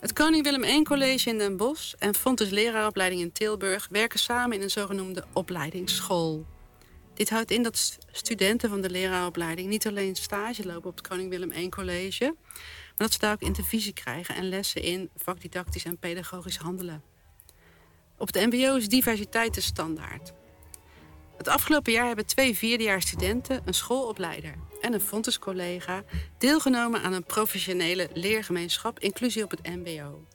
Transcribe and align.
Het 0.00 0.12
Koning 0.12 0.44
Willem 0.44 0.64
I 0.64 0.82
College 0.82 1.30
in 1.30 1.38
Den 1.38 1.56
Bosch 1.56 1.94
en 1.98 2.14
Fontes 2.14 2.50
Leraaropleiding 2.50 3.20
in 3.20 3.32
Tilburg 3.32 3.88
werken 3.90 4.18
samen 4.18 4.56
in 4.56 4.62
een 4.62 4.70
zogenoemde 4.70 5.24
opleidingsschool. 5.32 6.46
Dit 7.14 7.30
houdt 7.30 7.50
in 7.50 7.62
dat 7.62 7.98
studenten 8.12 8.68
van 8.68 8.80
de 8.80 8.90
leraaropleiding 8.90 9.68
niet 9.68 9.86
alleen 9.86 10.16
stage 10.16 10.66
lopen 10.66 10.90
op 10.90 10.96
het 10.96 11.08
Koning 11.08 11.30
Willem 11.30 11.52
I 11.52 11.68
College, 11.68 12.34
maar 12.44 12.96
dat 12.96 13.12
ze 13.12 13.18
daar 13.18 13.32
ook 13.32 13.40
intervisie 13.40 13.92
krijgen 13.92 14.34
en 14.34 14.48
lessen 14.48 14.82
in 14.82 15.10
vakdidactisch 15.16 15.84
en 15.84 15.98
pedagogisch 15.98 16.56
handelen. 16.56 17.02
Op 18.16 18.26
het 18.26 18.52
MBO 18.52 18.76
is 18.76 18.88
diversiteit 18.88 19.54
de 19.54 19.60
standaard. 19.60 20.32
Het 21.38 21.48
afgelopen 21.48 21.92
jaar 21.92 22.06
hebben 22.06 22.26
twee 22.26 22.56
vierdejaarsstudenten, 22.56 23.62
een 23.64 23.74
schoolopleider 23.74 24.54
en 24.80 24.92
een 24.92 25.00
Fontes-collega 25.00 26.04
deelgenomen 26.38 27.02
aan 27.02 27.12
een 27.12 27.24
professionele 27.24 28.08
leergemeenschap 28.12 28.98
inclusie 28.98 29.44
op 29.44 29.50
het 29.50 29.62
MBO. 29.62 30.26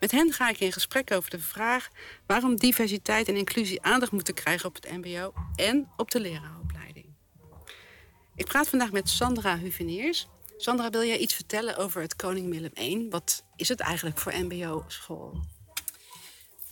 Met 0.00 0.10
hen 0.10 0.32
ga 0.32 0.48
ik 0.48 0.60
in 0.60 0.72
gesprek 0.72 1.12
over 1.12 1.30
de 1.30 1.38
vraag 1.38 1.88
waarom 2.26 2.56
diversiteit 2.56 3.28
en 3.28 3.36
inclusie 3.36 3.82
aandacht 3.82 4.12
moeten 4.12 4.34
krijgen 4.34 4.68
op 4.68 4.74
het 4.74 4.90
MBO 4.90 5.32
en 5.54 5.88
op 5.96 6.10
de 6.10 6.20
leraaropleiding. 6.20 7.06
Ik 8.36 8.46
praat 8.46 8.68
vandaag 8.68 8.92
met 8.92 9.08
Sandra 9.08 9.58
Huveniers. 9.58 10.28
Sandra, 10.56 10.90
wil 10.90 11.04
jij 11.04 11.18
iets 11.18 11.34
vertellen 11.34 11.76
over 11.76 12.02
het 12.02 12.16
Koning 12.16 12.50
Willem 12.50 12.72
I? 12.78 13.08
Wat 13.10 13.44
is 13.56 13.68
het 13.68 13.80
eigenlijk 13.80 14.18
voor 14.18 14.32
MBO-school? 14.36 15.40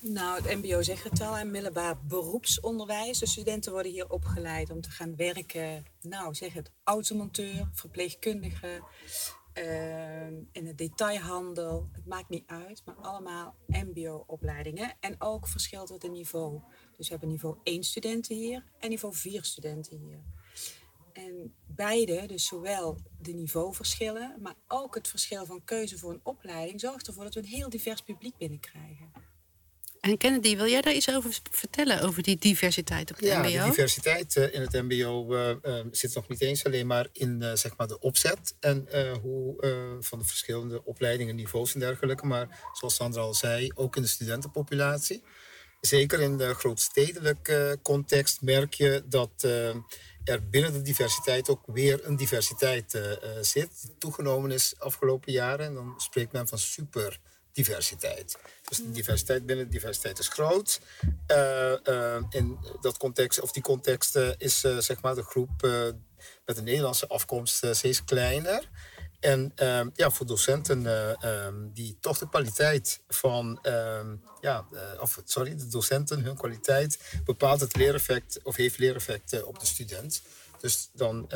Nou, 0.05 0.43
het 0.43 0.63
MBO 0.63 0.83
zegt 0.83 1.05
het 1.05 1.21
al, 1.21 1.45
middelbaar 1.45 2.07
beroepsonderwijs. 2.07 3.19
De 3.19 3.27
studenten 3.27 3.73
worden 3.73 3.93
hier 3.93 4.11
opgeleid 4.11 4.71
om 4.71 4.81
te 4.81 4.91
gaan 4.91 5.17
werken, 5.17 5.85
nou 6.01 6.35
zeg 6.35 6.53
het, 6.53 6.71
automonteur, 6.85 7.69
verpleegkundige, 7.73 8.83
uh, 9.55 10.27
in 10.27 10.65
de 10.65 10.75
detailhandel. 10.75 11.89
Het 11.93 12.07
maakt 12.07 12.29
niet 12.29 12.47
uit, 12.47 12.83
maar 12.85 12.95
allemaal 12.95 13.55
MBO-opleidingen. 13.67 14.95
En 15.01 15.15
ook 15.19 15.49
verschilt 15.49 15.89
het 15.89 16.05
in 16.05 16.13
niveau. 16.13 16.61
Dus 16.97 17.07
we 17.07 17.11
hebben 17.11 17.29
niveau 17.29 17.57
1 17.63 17.83
studenten 17.83 18.37
hier 18.37 18.65
en 18.79 18.89
niveau 18.89 19.15
4 19.15 19.45
studenten 19.45 19.99
hier. 19.99 20.23
En 21.13 21.55
beide, 21.67 22.27
dus 22.27 22.47
zowel 22.47 22.99
de 23.19 23.33
niveauverschillen, 23.33 24.37
maar 24.41 24.57
ook 24.69 24.95
het 24.95 25.09
verschil 25.09 25.47
van 25.47 25.65
keuze 25.65 25.99
voor 25.99 26.11
een 26.11 26.21
opleiding, 26.23 26.81
zorgt 26.81 27.07
ervoor 27.07 27.25
dat 27.25 27.35
we 27.35 27.41
een 27.41 27.47
heel 27.47 27.69
divers 27.69 28.01
publiek 28.01 28.37
binnenkrijgen. 28.37 29.32
En 30.03 30.17
Kennedy, 30.17 30.57
wil 30.57 30.67
jij 30.67 30.81
daar 30.81 30.95
iets 30.95 31.11
over 31.11 31.39
vertellen, 31.51 32.01
over 32.01 32.23
die 32.23 32.37
diversiteit 32.39 33.11
op 33.11 33.17
het 33.17 33.25
ja, 33.25 33.39
MBO? 33.39 33.49
Ja, 33.49 33.65
diversiteit 33.65 34.37
eh, 34.37 34.55
in 34.55 34.61
het 34.61 34.73
MBO 34.73 35.35
uh, 35.35 35.49
uh, 35.63 35.81
zit 35.91 36.15
nog 36.15 36.29
niet 36.29 36.41
eens 36.41 36.65
alleen 36.65 36.87
maar 36.87 37.09
in 37.13 37.39
uh, 37.43 37.55
zeg 37.55 37.77
maar 37.77 37.87
de 37.87 37.99
opzet 37.99 38.55
en 38.61 38.89
hoe 39.23 39.57
van 40.01 40.19
de 40.19 40.25
verschillende 40.25 40.85
opleidingen, 40.85 41.35
niveaus 41.35 41.75
en 41.75 41.81
dergelijke, 41.81 42.27
maar 42.27 42.71
zoals 42.73 42.95
Sandra 42.95 43.21
al 43.21 43.35
zei, 43.35 43.71
ook 43.75 43.97
in 43.97 44.03
de 44.03 44.09
studentenpopulatie. 44.09 45.23
Zeker 45.81 46.21
in 46.21 46.37
de 46.37 46.55
grootstedelijke 46.55 47.79
context 47.83 48.41
merk 48.41 48.75
je 48.75 49.03
dat 49.09 49.43
er 50.25 50.49
binnen 50.49 50.73
de 50.73 50.83
diversiteit 50.83 51.49
ook 51.49 51.63
weer 51.67 52.07
een 52.07 52.17
diversiteit 52.17 53.01
zit, 53.41 53.83
die 53.83 53.99
toegenomen 53.99 54.51
is 54.51 54.75
afgelopen 54.79 55.33
jaren. 55.33 55.67
En 55.67 55.75
dan 55.75 55.95
spreekt 55.97 56.33
men 56.33 56.49
van 56.49 56.59
super 56.59 57.21
diversiteit. 57.53 58.39
Dus 58.69 58.77
de 58.77 58.91
diversiteit 58.91 59.47
binnen 59.47 59.65
de 59.65 59.71
diversiteit 59.71 60.19
is 60.19 60.29
groot. 60.29 60.81
Uh, 61.27 62.17
in 62.31 62.59
dat 62.81 62.97
context, 62.97 63.41
of 63.41 63.53
die 63.53 63.63
context 63.63 64.17
is 64.39 64.61
zeg 64.61 65.01
maar 65.01 65.15
de 65.15 65.23
groep 65.23 65.63
met 66.47 66.57
een 66.57 66.65
Nederlandse 66.65 67.09
afkomst 67.09 67.67
steeds 67.71 68.05
kleiner. 68.05 68.69
En 69.21 69.53
ehm, 69.55 69.89
ja, 69.95 70.11
voor 70.11 70.27
docenten 70.27 70.87
um, 71.29 71.71
die 71.75 71.97
toch 72.01 72.19
de 72.19 72.29
kwaliteit 72.29 73.01
van, 73.09 73.59
um, 73.63 74.23
ja, 74.41 74.65
of 75.01 75.21
sorry, 75.25 75.57
de 75.57 75.69
docenten, 75.69 76.23
hun 76.23 76.37
kwaliteit 76.37 77.21
bepaalt 77.25 77.61
het 77.61 77.77
leereffect 77.77 78.41
of 78.43 78.57
heeft 78.57 78.79
leereffect 78.79 79.43
op 79.43 79.61
de 79.61 79.67
student. 79.67 80.23
Dus 80.61 80.91
dan 80.93 81.29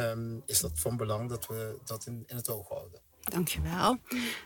is 0.47 0.61
dat 0.61 0.71
van 0.75 0.97
belang 0.97 1.29
dat 1.29 1.47
we 1.47 1.77
dat 1.85 2.07
in, 2.07 2.25
in 2.27 2.37
het 2.37 2.49
oog 2.49 2.69
houden. 2.69 3.01
Dankjewel. 3.21 3.99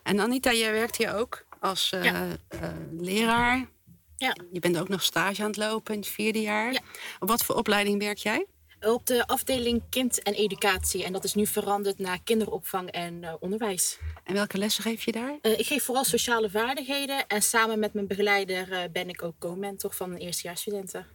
En 0.03 0.21
Anita, 0.21 0.53
jij 0.53 0.73
werkt 0.73 0.97
hier 0.97 1.15
ook 1.15 1.45
als 1.61 1.93
uh, 1.95 2.05
ja. 2.05 2.27
uh, 2.27 2.69
leraar. 2.99 3.69
Ja. 4.17 4.37
Je 4.53 4.61
bent 4.61 4.79
ook 4.79 4.89
nog 4.89 5.03
stage 5.03 5.43
aan 5.43 5.49
het 5.49 5.57
lopen 5.57 5.95
in 5.95 6.01
het 6.01 6.09
vierde 6.09 6.41
jaar. 6.41 6.73
Ja. 6.73 6.81
Op 7.19 7.29
wat 7.29 7.45
voor 7.45 7.55
opleiding 7.55 7.99
werk 7.99 8.19
jij? 8.19 8.47
Op 8.81 9.07
de 9.07 9.27
afdeling 9.27 9.83
kind 9.91 10.23
en 10.23 10.35
educatie. 10.35 11.05
En 11.05 11.13
dat 11.13 11.25
is 11.25 11.35
nu 11.35 11.47
veranderd 11.47 11.99
naar 11.99 12.23
kinderopvang 12.25 12.91
en 12.91 13.23
uh, 13.23 13.35
onderwijs. 13.41 13.99
En 14.25 14.35
welke 14.35 14.59
lessen 14.59 14.83
geef 14.83 15.05
je 15.05 15.13
daar? 15.13 15.39
ik 15.43 15.67
geef 15.67 15.85
vooral 15.85 16.05
sociale 16.05 16.51
vaardigheden. 16.51 17.27
En 17.27 17.43
samen 17.43 17.79
met 17.79 17.95
mijn 17.95 18.07
begeleider 18.07 18.91
ben 18.93 19.09
ik 19.09 19.23
ook 19.23 19.39
co-mentor 19.39 19.93
van 19.93 20.15
eerstejaarsstudenten. 20.15 21.07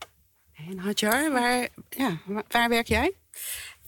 En 0.53 0.77
Hadjar, 0.77 1.31
waar, 1.31 1.69
ja, 1.89 2.17
waar 2.47 2.69
werk 2.69 2.87
jij? 2.87 3.13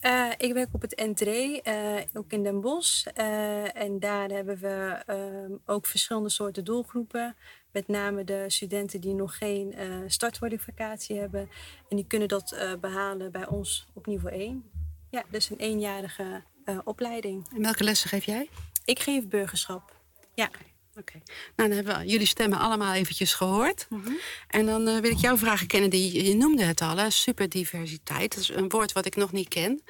Uh, 0.01 0.31
ik 0.37 0.53
werk 0.53 0.69
op 0.71 0.81
het 0.81 1.01
N3, 1.01 1.27
uh, 1.27 1.95
ook 2.13 2.31
in 2.31 2.43
Den 2.43 2.61
Bosch. 2.61 3.07
Uh, 3.17 3.77
en 3.77 3.99
daar 3.99 4.29
hebben 4.29 4.57
we 4.57 5.59
ook 5.65 5.85
verschillende 5.85 6.29
soorten 6.29 6.63
doelgroepen. 6.63 7.35
Met 7.71 7.87
name 7.87 8.23
de 8.23 8.45
studenten 8.47 9.01
die 9.01 9.13
nog 9.13 9.37
geen 9.37 9.75
startkwalificatie 10.07 11.19
hebben. 11.19 11.49
En 11.89 11.95
die 11.95 12.07
kunnen 12.07 12.27
dat 12.27 12.77
behalen 12.81 13.31
bij 13.31 13.47
ons 13.47 13.87
op 13.93 14.05
niveau 14.05 14.35
1. 14.35 14.69
Ja, 15.09 15.23
dus 15.29 15.49
een 15.49 15.57
eenjarige 15.57 16.43
opleiding. 16.83 17.49
En 17.55 17.61
welke 17.61 17.83
lessen 17.83 18.09
geef 18.09 18.25
jij? 18.25 18.49
Ik 18.85 18.99
geef 18.99 19.27
burgerschap. 19.27 19.95
Ja. 20.33 20.49
Oké. 20.97 21.11
Okay. 21.15 21.21
Nou, 21.55 21.69
dan 21.69 21.77
hebben 21.77 21.99
we 21.99 22.11
jullie 22.11 22.27
stemmen 22.27 22.59
allemaal 22.59 22.93
eventjes 22.93 23.33
gehoord. 23.33 23.85
Mhm. 23.89 23.99
Mm 23.99 24.05
-hmm. 24.05 24.19
En 24.47 24.65
dan 24.65 24.87
uh, 24.87 24.99
wil 24.99 25.11
ik 25.11 25.17
jou 25.17 25.37
vragen, 25.37 25.67
Kennedy. 25.67 25.97
Je 25.97 26.35
noemde 26.35 26.63
het 26.63 26.81
al, 26.81 26.97
hè? 26.97 27.09
superdiversiteit. 27.09 28.33
Dat 28.33 28.43
is 28.43 28.49
een 28.49 28.69
woord 28.69 28.91
wat 28.91 29.05
ik 29.05 29.15
nog 29.15 29.31
niet 29.31 29.47
ken. 29.47 29.81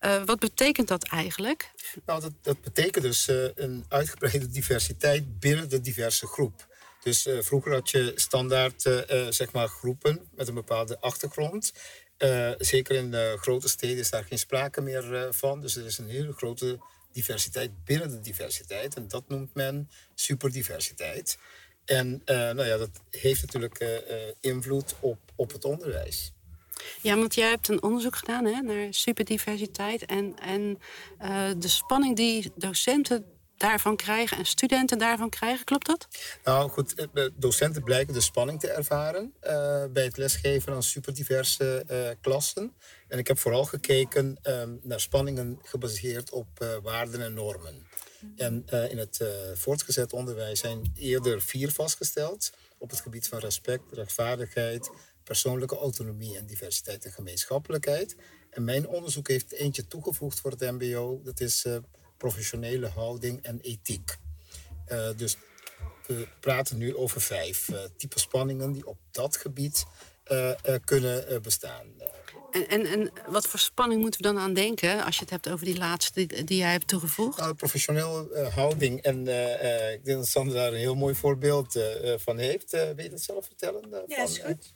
Uh, 0.00 0.24
wat 0.24 0.38
betekent 0.38 0.88
dat 0.88 1.08
eigenlijk? 1.08 1.70
Nou, 2.06 2.20
dat, 2.20 2.32
dat 2.42 2.60
betekent 2.60 3.04
dus 3.04 3.28
uh, 3.28 3.44
een 3.54 3.84
uitgebreide 3.88 4.48
diversiteit 4.48 5.40
binnen 5.40 5.68
de 5.68 5.80
diverse 5.80 6.26
groep. 6.26 6.68
Dus 7.02 7.28
vroeger 7.40 7.72
had 7.72 7.90
je 7.90 8.12
standaard 8.14 8.82
zeg 9.28 9.52
maar 9.52 9.68
groepen 9.68 10.28
met 10.34 10.48
een 10.48 10.54
bepaalde 10.54 11.00
achtergrond. 11.00 11.72
zeker 12.58 12.96
in 12.96 13.10
de 13.10 13.36
grote 13.40 13.68
steden 13.68 13.98
is 13.98 14.10
daar 14.10 14.24
geen 14.24 14.38
sprake 14.38 14.80
meer 14.80 15.28
van. 15.34 15.60
Dus 15.60 15.76
er 15.76 15.86
is 15.86 15.98
een 15.98 16.08
hele 16.08 16.32
grote 16.32 16.78
diversiteit 17.12 17.84
binnen 17.84 18.10
de 18.10 18.20
diversiteit. 18.20 18.94
En 18.94 19.08
dat 19.08 19.28
noemt 19.28 19.54
men 19.54 19.90
superdiversiteit. 20.14 21.38
En 21.84 22.22
uh, 22.26 22.36
nou 22.36 22.64
ja, 22.64 22.76
dat 22.76 22.90
heeft 23.10 23.40
natuurlijk 23.40 23.80
uh, 23.80 23.88
invloed 24.40 24.94
op, 25.00 25.18
op 25.36 25.52
het 25.52 25.64
onderwijs. 25.64 26.32
Ja, 27.02 27.16
want 27.16 27.34
jij 27.34 27.48
hebt 27.48 27.68
een 27.68 27.82
onderzoek 27.82 28.16
gedaan 28.16 28.44
hè, 28.44 28.60
naar 28.60 28.86
superdiversiteit 28.94 30.04
en, 30.06 30.38
en 30.38 30.78
de 31.58 31.68
spanning 31.68 32.16
die 32.16 32.52
docenten 32.54 33.39
daarvan 33.60 33.96
krijgen 33.96 34.36
en 34.36 34.44
studenten 34.44 34.98
daarvan 34.98 35.28
krijgen. 35.28 35.64
Klopt 35.64 35.86
dat? 35.86 36.08
Nou 36.44 36.70
goed, 36.70 37.08
docenten 37.34 37.82
blijken 37.82 38.14
de 38.14 38.20
spanning 38.20 38.60
te 38.60 38.70
ervaren 38.70 39.34
uh, 39.42 39.84
bij 39.92 40.04
het 40.04 40.16
lesgeven 40.16 40.72
aan 40.72 40.82
superdiverse 40.82 41.84
uh, 41.90 41.96
klassen. 42.20 42.74
En 43.08 43.18
ik 43.18 43.26
heb 43.26 43.38
vooral 43.38 43.64
gekeken 43.64 44.38
um, 44.42 44.80
naar 44.82 45.00
spanningen 45.00 45.58
gebaseerd 45.62 46.30
op 46.30 46.78
waarden 46.82 47.22
en 47.22 47.34
normen. 47.34 47.86
En 48.36 48.64
in 48.66 48.98
het 48.98 49.24
voortgezet 49.54 50.12
onderwijs 50.12 50.60
zijn 50.60 50.92
eerder 50.96 51.42
vier 51.42 51.72
vastgesteld 51.72 52.52
op 52.78 52.90
het 52.90 53.00
gebied 53.00 53.28
van 53.28 53.38
respect, 53.38 53.92
rechtvaardigheid, 53.92 54.90
persoonlijke 55.24 55.76
autonomie 55.76 56.36
en 56.36 56.46
diversiteit 56.46 57.04
en 57.04 57.12
gemeenschappelijkheid. 57.12 58.16
En 58.50 58.64
mijn 58.64 58.88
onderzoek 58.88 59.28
heeft 59.28 59.52
eentje 59.52 59.86
toegevoegd 59.86 60.40
voor 60.40 60.50
het 60.50 60.60
MBO. 60.60 61.20
Dat 61.24 61.40
is 61.40 61.66
professionele 62.20 62.88
houding 62.88 63.42
en 63.42 63.60
ethiek. 63.60 64.16
Uh, 64.88 65.08
dus 65.16 65.36
we 66.06 66.28
praten 66.40 66.78
nu 66.78 66.96
over 66.96 67.20
vijf 67.20 67.68
uh, 67.68 67.78
type 67.96 68.18
spanningen 68.18 68.72
die 68.72 68.86
op 68.86 68.98
dat 69.10 69.36
gebied 69.36 69.84
uh, 70.32 70.50
kunnen 70.84 71.42
bestaan. 71.42 71.86
En, 72.50 72.66
en, 72.68 72.86
en 72.86 73.12
wat 73.26 73.46
voor 73.46 73.58
spanning 73.58 74.00
moeten 74.00 74.20
we 74.20 74.26
dan 74.26 74.38
aan 74.38 74.54
denken 74.54 75.04
als 75.04 75.14
je 75.14 75.20
het 75.20 75.30
hebt 75.30 75.48
over 75.48 75.64
die 75.64 75.78
laatste 75.78 76.26
die, 76.26 76.44
die 76.44 76.58
jij 76.58 76.70
hebt 76.70 76.88
toegevoegd? 76.88 77.38
Nou, 77.38 77.54
professionele 77.54 78.50
houding. 78.54 79.02
En 79.02 79.18
ik 79.92 80.04
denk 80.04 80.18
dat 80.18 80.28
Sandra 80.28 80.54
daar 80.54 80.72
een 80.72 80.78
heel 80.78 80.94
mooi 80.94 81.14
voorbeeld 81.14 81.78
van 82.16 82.38
heeft. 82.38 82.70
wil 82.70 83.02
je 83.02 83.10
dat 83.10 83.20
zelf 83.20 83.46
vertellen? 83.46 84.04
ja, 84.06 84.22
is 84.22 84.38
goed. 84.38 84.74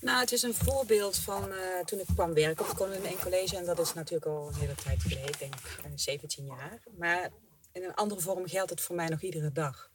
Nou, 0.00 0.20
het 0.20 0.32
is 0.32 0.42
een 0.42 0.54
voorbeeld 0.54 1.16
van 1.16 1.52
uh, 1.52 1.80
toen 1.84 1.98
ik 1.98 2.06
kwam 2.14 2.34
werken 2.34 2.60
op 2.60 2.68
het 2.68 2.76
Koningin 2.76 3.06
1 3.06 3.18
College. 3.18 3.56
En 3.56 3.64
dat 3.64 3.78
is 3.78 3.94
natuurlijk 3.94 4.26
al 4.26 4.48
een 4.48 4.54
hele 4.54 4.74
tijd 4.74 5.02
geleden, 5.02 5.28
ik 5.28 5.38
denk 5.38 5.54
uh, 5.86 5.92
17 5.94 6.44
jaar. 6.44 6.82
Maar 6.96 7.30
in 7.72 7.84
een 7.84 7.94
andere 7.94 8.20
vorm 8.20 8.48
geldt 8.48 8.70
het 8.70 8.80
voor 8.80 8.96
mij 8.96 9.08
nog 9.08 9.22
iedere 9.22 9.52
dag. 9.52 9.90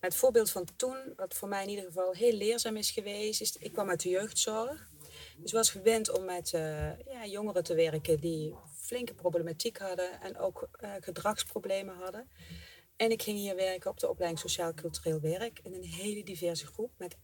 Het 0.00 0.14
voorbeeld 0.14 0.50
van 0.50 0.68
toen, 0.76 1.12
wat 1.16 1.34
voor 1.34 1.48
mij 1.48 1.62
in 1.62 1.68
ieder 1.68 1.84
geval 1.84 2.12
heel 2.12 2.32
leerzaam 2.32 2.76
is 2.76 2.90
geweest, 2.90 3.40
is 3.40 3.56
ik 3.56 3.72
kwam 3.72 3.88
uit 3.88 4.02
de 4.02 4.08
jeugdzorg. 4.08 4.90
Dus 5.36 5.52
was 5.52 5.70
gewend 5.70 6.10
om 6.10 6.24
met 6.24 6.52
uh, 6.52 6.98
ja, 6.98 7.26
jongeren 7.26 7.64
te 7.64 7.74
werken 7.74 8.20
die 8.20 8.54
flinke 8.76 9.14
problematiek 9.14 9.78
hadden 9.78 10.20
en 10.20 10.38
ook 10.38 10.68
gedragsproblemen 11.00 11.94
hadden. 11.94 12.28
En 12.96 13.10
ik 13.10 13.22
ging 13.22 13.38
hier 13.38 13.56
werken 13.56 13.90
op 13.90 13.98
de 13.98 14.08
opleiding 14.08 14.40
Sociaal-Cultureel 14.40 15.20
Werk. 15.20 15.58
In 15.62 15.74
een 15.74 15.84
hele 15.84 16.24
diverse 16.24 16.66
groep 16.66 16.92
met, 16.98 17.16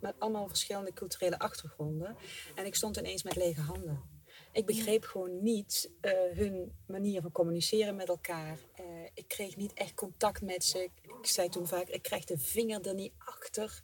met 0.00 0.14
allemaal 0.18 0.48
verschillende 0.48 0.92
culturele 0.92 1.38
achtergronden. 1.38 2.16
En 2.54 2.66
ik 2.66 2.74
stond 2.74 2.96
ineens 2.96 3.22
met 3.22 3.36
lege 3.36 3.60
handen. 3.60 4.16
Ik 4.52 4.66
begreep 4.66 5.04
gewoon 5.04 5.42
niet 5.42 5.90
uh, 6.00 6.12
hun 6.12 6.78
manier 6.86 7.20
van 7.20 7.32
communiceren 7.32 7.96
met 7.96 8.08
elkaar. 8.08 8.58
Uh, 8.80 9.08
ik 9.14 9.28
kreeg 9.28 9.56
niet 9.56 9.72
echt 9.72 9.94
contact 9.94 10.42
met 10.42 10.64
ze. 10.64 10.90
Ik 11.02 11.26
zei 11.26 11.48
toen 11.48 11.66
vaak, 11.66 11.88
ik 11.88 12.02
krijg 12.02 12.24
de 12.24 12.38
vinger 12.38 12.86
er 12.86 12.94
niet 12.94 13.12
achter. 13.18 13.82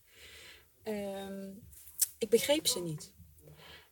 Uh, 0.85 1.49
ik 2.19 2.31
begreep 2.31 2.67
ze 2.67 2.81
niet. 2.81 3.13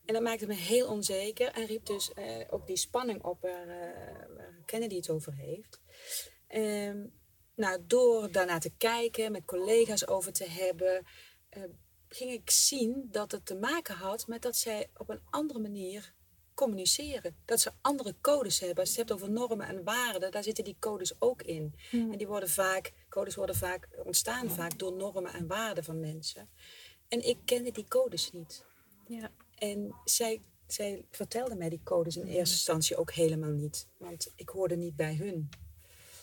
En 0.04 0.14
dat 0.14 0.22
maakte 0.22 0.46
me 0.46 0.54
heel 0.54 0.88
onzeker 0.88 1.52
en 1.52 1.66
riep 1.66 1.86
dus 1.86 2.10
uh, 2.14 2.46
ook 2.50 2.66
die 2.66 2.76
spanning 2.76 3.22
op 3.22 3.40
waar, 3.40 3.66
waar 4.36 4.62
Kennedy 4.64 4.96
het 4.96 5.10
over 5.10 5.34
heeft. 5.34 5.80
Ehm, 6.46 7.06
nou, 7.54 7.78
door 7.86 8.32
daarna 8.32 8.58
te 8.58 8.72
kijken, 8.76 9.32
met 9.32 9.44
collega's 9.44 10.06
over 10.06 10.32
te 10.32 10.48
hebben, 10.48 11.06
ging 12.08 12.30
ik 12.30 12.50
zien 12.50 13.08
dat 13.10 13.32
het 13.32 13.46
te 13.46 13.54
maken 13.54 13.94
had 13.94 14.26
met 14.26 14.42
dat 14.42 14.56
zij 14.56 14.90
op 14.96 15.08
een 15.08 15.20
andere 15.30 15.58
manier 15.58 16.14
communiceren. 16.54 17.36
Dat 17.44 17.60
ze 17.60 17.70
andere 17.80 18.14
codes 18.20 18.60
hebben. 18.60 18.78
Als 18.78 18.94
je 18.94 19.00
het 19.00 19.08
hebt 19.08 19.20
over 19.20 19.32
normen 19.32 19.66
en 19.66 19.84
waarden, 19.84 20.30
daar 20.30 20.42
zitten 20.42 20.64
die 20.64 20.76
codes 20.78 21.12
ook 21.18 21.42
in. 21.42 21.74
En 21.90 22.18
die 22.18 22.26
worden 22.26 22.48
vaak, 22.48 22.92
codes 23.08 23.34
worden 23.34 23.56
vaak, 23.56 23.88
ontstaan 24.04 24.50
vaak 24.50 24.78
door 24.78 24.92
normen 24.92 25.32
en 25.32 25.46
waarden 25.46 25.84
van 25.84 26.00
mensen. 26.00 26.48
En 27.08 27.28
ik 27.28 27.38
kende 27.44 27.70
die 27.70 27.88
codes 27.88 28.32
niet. 28.32 28.64
Ja. 29.06 29.30
En 29.54 29.94
zij, 30.04 30.42
zij 30.66 31.04
vertelde 31.10 31.54
mij 31.54 31.68
die 31.68 31.82
codes 31.84 32.16
in 32.16 32.26
eerste 32.26 32.54
instantie 32.54 32.96
ook 32.96 33.12
helemaal 33.12 33.50
niet. 33.50 33.86
Want 33.96 34.32
ik 34.36 34.48
hoorde 34.48 34.76
niet 34.76 34.96
bij 34.96 35.14
hun. 35.14 35.48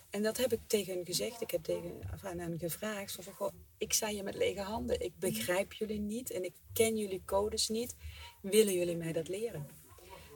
En 0.10 0.24
dat 0.24 0.38
heb 0.38 0.54
ik 0.54 0.60
tegen 0.68 0.94
hen 0.94 1.06
gezegd. 1.06 1.42
Ik 1.42 1.52
heb 1.52 1.64
tegen 1.64 2.00
aan 2.24 2.40
hen 2.40 2.60
gevraagd. 2.60 3.18
Van, 3.20 3.34
goh, 3.34 3.54
ik 3.78 3.94
sta 3.94 4.08
hier 4.08 4.24
met 4.24 4.36
lege 4.36 4.62
handen. 4.62 5.00
Ik 5.00 5.14
begrijp 5.20 5.74
jullie 5.74 6.00
niet 6.00 6.32
en 6.32 6.44
ik 6.44 6.54
ken 6.74 6.98
jullie 6.98 7.22
codes 7.26 7.68
niet. 7.68 7.96
Willen 8.42 8.74
jullie 8.74 8.98
mij 8.98 9.14
dat 9.14 9.28
leren? 9.28 9.68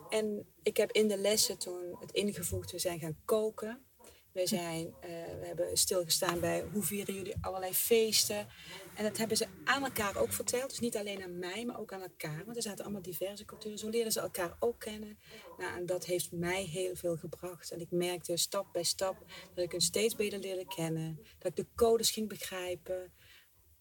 En 0.10 0.48
ik 0.64 0.78
heb 0.78 0.92
in 0.92 1.08
de 1.08 1.18
lessen 1.18 1.58
toen 1.58 1.98
het 2.00 2.12
ingevoegd, 2.12 2.72
we 2.72 2.80
zijn 2.80 3.00
gaan 3.00 3.18
koken. 3.26 3.86
We, 4.34 4.48
zijn, 4.48 4.86
uh, 4.86 5.02
we 5.40 5.46
hebben 5.46 5.78
stilgestaan 5.78 6.40
bij 6.40 6.66
hoe 6.72 6.84
vieren 6.84 7.14
jullie 7.14 7.36
allerlei 7.42 7.74
feesten. 7.74 8.48
En 8.96 9.04
dat 9.04 9.18
hebben 9.18 9.38
ze 9.38 9.48
aan 9.64 9.84
elkaar 9.84 10.18
ook 10.18 10.34
verteld. 10.34 10.70
Dus 10.70 10.80
niet 10.80 10.98
alleen 10.98 11.24
aan 11.24 11.40
mij, 11.40 11.66
maar 11.66 11.80
ook 11.80 11.94
aan 11.94 12.02
elkaar. 12.02 12.46
Want 12.46 12.58
er 12.58 12.64
zaten 12.64 12.84
allemaal 12.84 13.02
diverse 13.02 13.46
culturen. 13.46 13.78
Zo 13.78 13.90
leren 13.90 14.12
ze 14.12 14.20
elkaar 14.20 14.56
ook 14.60 14.80
kennen. 14.80 15.20
Nou, 15.58 15.78
en 15.78 15.86
dat 15.86 16.06
heeft 16.06 16.32
mij 16.32 16.64
heel 16.64 16.96
veel 16.96 17.18
gebracht. 17.18 17.72
En 17.72 17.80
ik 17.80 17.92
merkte 17.92 18.38
stap 18.38 18.74
bij 18.74 18.84
stap 18.84 19.26
dat 19.54 19.64
ik 19.64 19.72
hen 19.72 19.82
steeds 19.82 20.16
beter 20.16 20.40
leerde 20.40 20.68
kennen. 20.76 21.20
Dat 21.40 21.52
ik 21.52 21.56
de 21.56 21.68
codes 21.76 22.12
ging 22.12 22.30
begrijpen. 22.30 23.14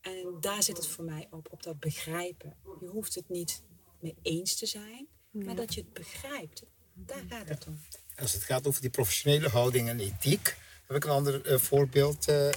En 0.01 0.37
daar 0.41 0.63
zit 0.63 0.77
het 0.77 0.87
voor 0.87 1.05
mij 1.05 1.27
op, 1.31 1.53
op 1.53 1.63
dat 1.63 1.81
begrijpen. 1.81 2.57
Je 2.81 2.87
hoeft 2.87 3.15
het 3.15 3.29
niet 3.29 3.63
mee 4.01 4.17
eens 4.23 4.57
te 4.57 4.67
zijn. 4.67 5.09
Maar 5.31 5.57
dat 5.57 5.75
je 5.75 5.81
het 5.81 5.93
begrijpt, 5.93 6.63
daar 6.95 7.25
gaat 7.29 7.49
het 7.49 7.67
om. 7.67 7.79
Als 8.19 8.33
het 8.33 8.43
gaat 8.43 8.67
over 8.67 8.81
die 8.81 8.91
professionele 8.91 9.49
houding 9.49 9.89
en 9.89 10.01
ethiek, 10.01 10.57
heb 10.87 10.97
ik 10.97 11.05
een 11.05 11.11
ander 11.11 11.53
uh, 11.53 11.59
voorbeeld 11.59 12.29
uh, 12.29 12.49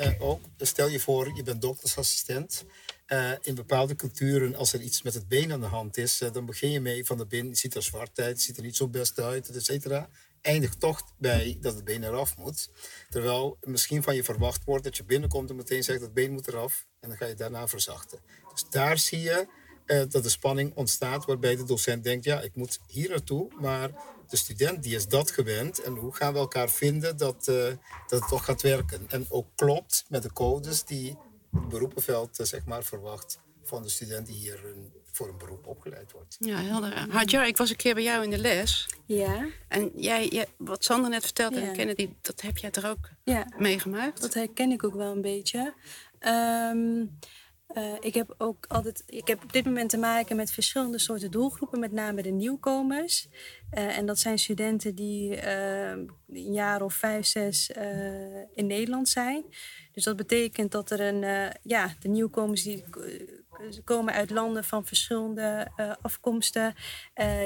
uh, 0.00 0.22
ook. 0.22 0.40
Stel 0.58 0.88
je 0.88 1.00
voor, 1.00 1.36
je 1.36 1.42
bent 1.42 1.62
doktersassistent. 1.62 2.64
in 3.42 3.54
bepaalde 3.54 3.96
culturen, 3.96 4.54
als 4.54 4.72
er 4.72 4.80
iets 4.80 5.02
met 5.02 5.14
het 5.14 5.28
been 5.28 5.52
aan 5.52 5.60
de 5.60 5.66
hand 5.66 5.96
is, 5.96 6.22
dan 6.32 6.46
begin 6.46 6.70
je 6.70 6.80
mee 6.80 7.04
van 7.04 7.18
de 7.18 7.26
been. 7.26 7.56
Ziet 7.56 7.74
er 7.74 7.82
zwart 7.82 8.20
uit, 8.20 8.40
ziet 8.40 8.56
er 8.56 8.62
niet 8.62 8.76
zo 8.76 8.88
best 8.88 9.20
uit, 9.20 9.48
et 9.48 9.64
cetera. 9.64 10.08
Eindigt 10.40 10.80
toch 10.80 11.02
bij 11.18 11.58
dat 11.60 11.74
het 11.74 11.84
been 11.84 12.04
eraf 12.04 12.36
moet. 12.36 12.70
Terwijl 13.10 13.58
misschien 13.60 14.02
van 14.02 14.14
je 14.14 14.24
verwacht 14.24 14.64
wordt 14.64 14.84
dat 14.84 14.96
je 14.96 15.04
binnenkomt 15.04 15.50
en 15.50 15.56
meteen 15.56 15.82
zegt 15.82 15.98
dat 15.98 16.06
het 16.08 16.16
been 16.16 16.32
moet 16.32 16.48
eraf. 16.48 16.86
En 17.00 17.08
dan 17.08 17.18
ga 17.18 17.26
je 17.26 17.34
daarna 17.34 17.68
verzachten. 17.68 18.18
Dus 18.52 18.64
daar 18.70 18.98
zie 18.98 19.20
je 19.20 19.46
dat 19.86 20.22
de 20.22 20.28
spanning 20.28 20.74
ontstaat 20.74 21.24
waarbij 21.24 21.56
de 21.56 21.64
docent 21.64 22.04
denkt, 22.04 22.24
ja, 22.24 22.40
ik 22.40 22.54
moet 22.54 22.78
hier 22.86 23.08
naartoe, 23.08 23.48
maar 23.60 23.90
de 24.32 24.38
student 24.38 24.82
die 24.82 24.94
is 24.94 25.08
dat 25.08 25.30
gewend 25.30 25.82
en 25.82 25.94
hoe 25.94 26.14
gaan 26.14 26.32
we 26.32 26.38
elkaar 26.38 26.70
vinden 26.70 27.16
dat, 27.16 27.46
uh, 27.48 27.64
dat 28.06 28.20
het 28.20 28.28
toch 28.28 28.44
gaat 28.44 28.62
werken. 28.62 29.06
En 29.08 29.26
ook 29.28 29.46
klopt 29.54 30.04
met 30.08 30.22
de 30.22 30.32
codes 30.32 30.84
die 30.84 31.16
het 31.50 31.68
beroepenveld 31.68 32.40
uh, 32.40 32.46
zeg 32.46 32.64
maar, 32.64 32.84
verwacht 32.84 33.38
van 33.62 33.82
de 33.82 33.88
student 33.88 34.26
die 34.26 34.36
hier 34.36 34.64
een, 34.64 34.92
voor 35.12 35.28
een 35.28 35.38
beroep 35.38 35.66
opgeleid 35.66 36.12
wordt. 36.12 36.36
Ja, 36.38 36.56
helder. 36.56 37.10
Hadjar, 37.10 37.46
ik 37.46 37.56
was 37.56 37.70
een 37.70 37.76
keer 37.76 37.94
bij 37.94 38.02
jou 38.02 38.24
in 38.24 38.30
de 38.30 38.38
les. 38.38 38.88
Ja. 39.06 39.46
En 39.68 39.90
jij, 39.94 40.28
jij 40.28 40.46
wat 40.56 40.84
Sander 40.84 41.10
net 41.10 41.24
vertelde 41.24 41.60
ja. 41.60 41.66
en 41.66 41.72
Kennedy, 41.72 42.08
dat 42.20 42.40
heb 42.40 42.58
jij 42.58 42.70
toch 42.70 42.84
ook 42.84 43.10
ja. 43.24 43.46
meegemaakt? 43.56 44.20
Dat 44.20 44.34
herken 44.34 44.70
ik 44.70 44.84
ook 44.84 44.94
wel 44.94 45.12
een 45.12 45.20
beetje. 45.20 45.74
Um, 46.20 47.18
uh, 47.74 47.94
ik 48.00 48.14
heb 48.14 48.34
ook 48.38 48.64
altijd, 48.68 49.02
ik 49.06 49.26
heb 49.26 49.42
op 49.42 49.52
dit 49.52 49.64
moment 49.64 49.90
te 49.90 49.96
maken 49.96 50.36
met 50.36 50.52
verschillende 50.52 50.98
soorten 50.98 51.30
doelgroepen, 51.30 51.80
met 51.80 51.92
name 51.92 52.22
de 52.22 52.30
nieuwkomers. 52.30 53.28
Uh, 53.72 53.98
en 53.98 54.06
dat 54.06 54.18
zijn 54.18 54.38
studenten 54.38 54.94
die 54.94 55.36
uh, 55.36 55.90
een 56.28 56.52
jaar 56.52 56.82
of 56.82 56.94
vijf, 56.94 57.26
zes 57.26 57.70
in 58.54 58.66
Nederland 58.66 59.08
zijn. 59.08 59.44
Dus 59.92 60.04
dat 60.04 60.16
betekent 60.16 60.72
dat 60.72 60.90
er 60.90 61.00
een, 61.00 61.52
ja, 61.62 61.94
de 62.00 62.08
nieuwkomers 62.08 62.62
die 62.62 62.84
komen 63.84 64.14
uit 64.14 64.30
landen 64.30 64.64
van 64.64 64.86
verschillende 64.86 65.70
afkomsten. 66.02 66.74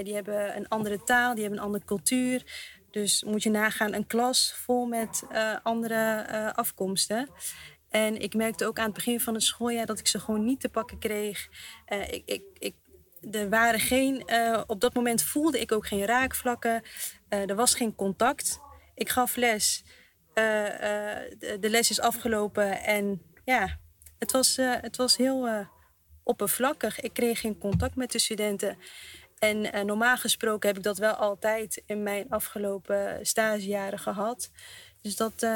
die 0.02 0.14
hebben 0.14 0.56
een 0.56 0.68
andere 0.68 1.02
taal, 1.04 1.32
die 1.32 1.42
hebben 1.42 1.60
een 1.60 1.66
andere 1.66 1.84
cultuur. 1.84 2.42
Dus 2.90 3.24
moet 3.24 3.42
je 3.42 3.50
nagaan, 3.50 3.94
een 3.94 4.06
klas 4.06 4.54
vol 4.54 4.86
met 4.86 5.22
andere 5.62 6.24
afkomsten. 6.54 7.28
En 7.96 8.20
ik 8.20 8.34
merkte 8.34 8.66
ook 8.66 8.78
aan 8.78 8.84
het 8.84 8.94
begin 8.94 9.20
van 9.20 9.34
het 9.34 9.42
schooljaar 9.42 9.86
dat 9.86 9.98
ik 9.98 10.06
ze 10.06 10.20
gewoon 10.20 10.44
niet 10.44 10.60
te 10.60 10.68
pakken 10.68 10.98
kreeg. 10.98 11.48
Uh, 11.88 12.12
ik, 12.12 12.22
ik, 12.26 12.42
ik, 12.58 12.74
er 13.30 13.48
waren 13.48 13.80
geen, 13.80 14.22
uh, 14.26 14.62
op 14.66 14.80
dat 14.80 14.94
moment 14.94 15.22
voelde 15.22 15.60
ik 15.60 15.72
ook 15.72 15.86
geen 15.86 16.04
raakvlakken. 16.04 16.82
Uh, 17.30 17.50
er 17.50 17.54
was 17.54 17.74
geen 17.74 17.94
contact. 17.94 18.60
Ik 18.94 19.08
gaf 19.08 19.36
les. 19.36 19.84
De, 20.34 21.56
de, 21.60 21.70
les 21.70 21.90
is 21.90 22.00
afgelopen 22.00 22.82
en 22.82 23.22
ja, 23.44 23.78
het 24.18 24.32
was, 24.32 24.56
het 24.56 24.96
was 24.96 25.16
heel 25.16 25.66
oppervlakkig. 26.22 27.00
Ik 27.00 27.12
kreeg 27.12 27.40
geen 27.40 27.58
contact 27.58 27.96
met 27.96 28.12
de 28.12 28.18
studenten. 28.18 28.78
En 29.38 29.86
normaal 29.86 30.16
gesproken 30.16 30.68
heb 30.68 30.76
ik 30.76 30.82
dat 30.82 30.98
wel 30.98 31.14
altijd 31.14 31.82
in 31.86 32.02
mijn 32.02 32.26
afgelopen 32.28 33.26
stagejaren 33.26 33.98
gehad. 33.98 34.50
Dus 35.00 35.16
dat, 35.16 35.46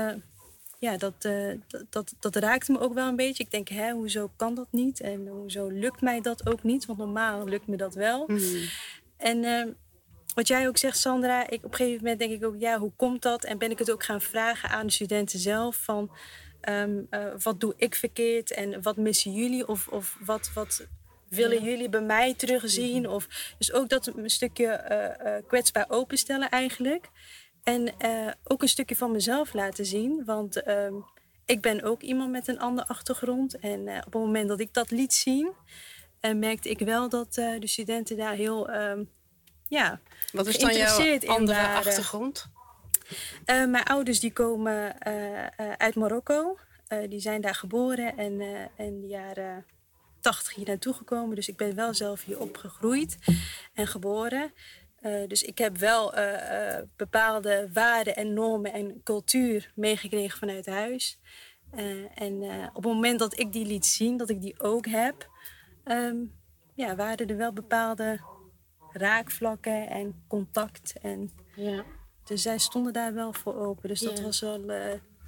ja, 0.80 0.96
dat, 0.96 1.24
uh, 1.26 1.52
dat, 1.90 2.14
dat, 2.20 2.36
raakte 2.36 2.72
me 2.72 2.78
ook 2.78 2.94
wel 2.94 3.08
een 3.08 3.16
beetje. 3.16 3.44
Ik 3.44 3.50
denk, 3.50 3.68
hè, 3.68 3.90
hoezo 3.92 4.30
kan 4.36 4.54
dat 4.54 4.66
niet? 4.70 5.00
En 5.00 5.26
hoezo 5.26 5.68
lukt 5.68 6.00
mij 6.00 6.20
dat 6.20 6.48
ook 6.48 6.62
niet? 6.62 6.86
Want 6.86 6.98
normaal 6.98 7.44
lukt 7.44 7.66
me 7.66 7.76
dat 7.76 7.94
wel. 7.94 8.24
Mm. 8.26 8.38
En 9.16 9.42
uh, 9.42 9.64
wat 10.34 10.48
jij 10.48 10.68
ook 10.68 10.76
zegt, 10.76 10.98
Sandra, 10.98 11.48
ik, 11.48 11.64
op 11.64 11.70
een 11.70 11.76
gegeven 11.76 12.02
moment 12.02 12.18
denk 12.18 12.32
ik 12.32 12.44
ook, 12.44 12.54
ja, 12.58 12.78
hoe 12.78 12.92
komt 12.96 13.22
dat? 13.22 13.44
En 13.44 13.58
ben 13.58 13.70
ik 13.70 13.78
het 13.78 13.90
ook 13.90 14.04
gaan 14.04 14.20
vragen 14.20 14.68
aan 14.68 14.86
de 14.86 14.92
studenten 14.92 15.38
zelf 15.38 15.76
van, 15.76 16.10
um, 16.68 17.06
uh, 17.10 17.24
wat 17.42 17.60
doe 17.60 17.74
ik 17.76 17.94
verkeerd 17.94 18.50
en 18.50 18.82
wat 18.82 18.96
missen 18.96 19.32
jullie? 19.32 19.68
Of, 19.68 19.88
of 19.88 20.18
wat, 20.24 20.50
wat 20.54 20.86
willen 21.28 21.62
jullie 21.62 21.88
bij 21.88 22.02
mij 22.02 22.34
terugzien? 22.34 23.08
Of, 23.08 23.54
dus 23.58 23.72
ook 23.72 23.88
dat 23.88 24.06
een 24.06 24.30
stukje 24.30 25.42
kwetsbaar 25.46 25.86
openstellen 25.88 26.50
eigenlijk. 26.50 27.10
En 27.62 27.94
uh, 28.04 28.30
ook 28.44 28.62
een 28.62 28.68
stukje 28.68 28.96
van 28.96 29.12
mezelf 29.12 29.52
laten 29.52 29.86
zien. 29.86 30.24
Want 30.24 30.66
uh, 30.66 30.94
ik 31.44 31.60
ben 31.60 31.82
ook 31.82 32.02
iemand 32.02 32.30
met 32.30 32.48
een 32.48 32.58
andere 32.60 32.88
achtergrond. 32.88 33.58
En 33.58 33.86
uh, 33.86 33.96
op 33.96 34.12
het 34.12 34.22
moment 34.22 34.48
dat 34.48 34.60
ik 34.60 34.74
dat 34.74 34.90
liet 34.90 35.12
zien, 35.12 35.52
uh, 36.20 36.34
merkte 36.34 36.70
ik 36.70 36.78
wel 36.78 37.08
dat 37.08 37.34
de 37.34 37.66
studenten 37.66 38.16
daar 38.16 38.34
heel 38.34 38.68
ehm, 38.70 39.04
ja, 39.68 40.00
Wat 40.32 40.46
is 40.46 40.58
dan 40.58 40.76
jouw 40.76 41.18
andere 41.26 41.68
achtergrond? 41.68 42.46
mijn 43.44 43.84
ouders 43.84 44.20
die 44.20 44.32
komen 44.32 45.02
uit 45.78 45.94
Marokko. 45.94 46.58
die 47.08 47.20
zijn 47.20 47.40
daar 47.40 47.54
geboren 47.54 48.16
en 48.16 48.40
in 48.76 49.00
de 49.00 49.06
jaren 49.06 49.64
80 50.20 50.54
hier 50.54 50.66
naartoe 50.66 50.92
gekomen. 50.92 51.34
Dus 51.34 51.48
ik 51.48 51.56
ben 51.56 51.74
wel 51.74 51.94
zelf 51.94 52.24
hier 52.24 52.40
opgegroeid 52.40 53.18
en 53.74 53.86
geboren. 53.86 54.52
Uh, 55.02 55.26
dus 55.26 55.42
ik 55.42 55.58
heb 55.58 55.76
wel 55.76 56.18
uh, 56.18 56.32
uh, 56.32 56.78
bepaalde 56.96 57.68
waarden 57.72 58.16
en 58.16 58.34
normen 58.34 58.72
en 58.72 59.00
cultuur 59.04 59.72
meegekregen 59.74 60.38
vanuit 60.38 60.66
huis. 60.66 61.18
en 62.14 62.42
op 62.72 62.84
het 62.84 62.92
moment 62.92 63.18
dat 63.18 63.38
ik 63.38 63.52
die 63.52 63.66
liet 63.66 63.86
zien, 63.86 64.16
dat 64.16 64.30
ik 64.30 64.40
die 64.40 64.60
ook 64.60 64.86
heb, 64.86 65.28
um, 65.84 66.32
ja, 66.74 66.96
waren 66.96 67.26
er 67.26 67.36
wel 67.36 67.52
bepaalde 67.52 68.20
raakvlakken 68.92 69.88
en 69.88 70.24
contact. 70.28 70.92
En, 71.02 71.30
ja. 71.56 71.84
Dus 72.24 72.42
zij 72.42 72.58
stonden 72.58 72.92
daar 72.92 73.14
wel 73.14 73.32
voor 73.32 73.54
open. 73.54 73.88
Dus 73.88 74.00
dat 74.00 74.20
was 74.20 74.40
wel 74.40 74.64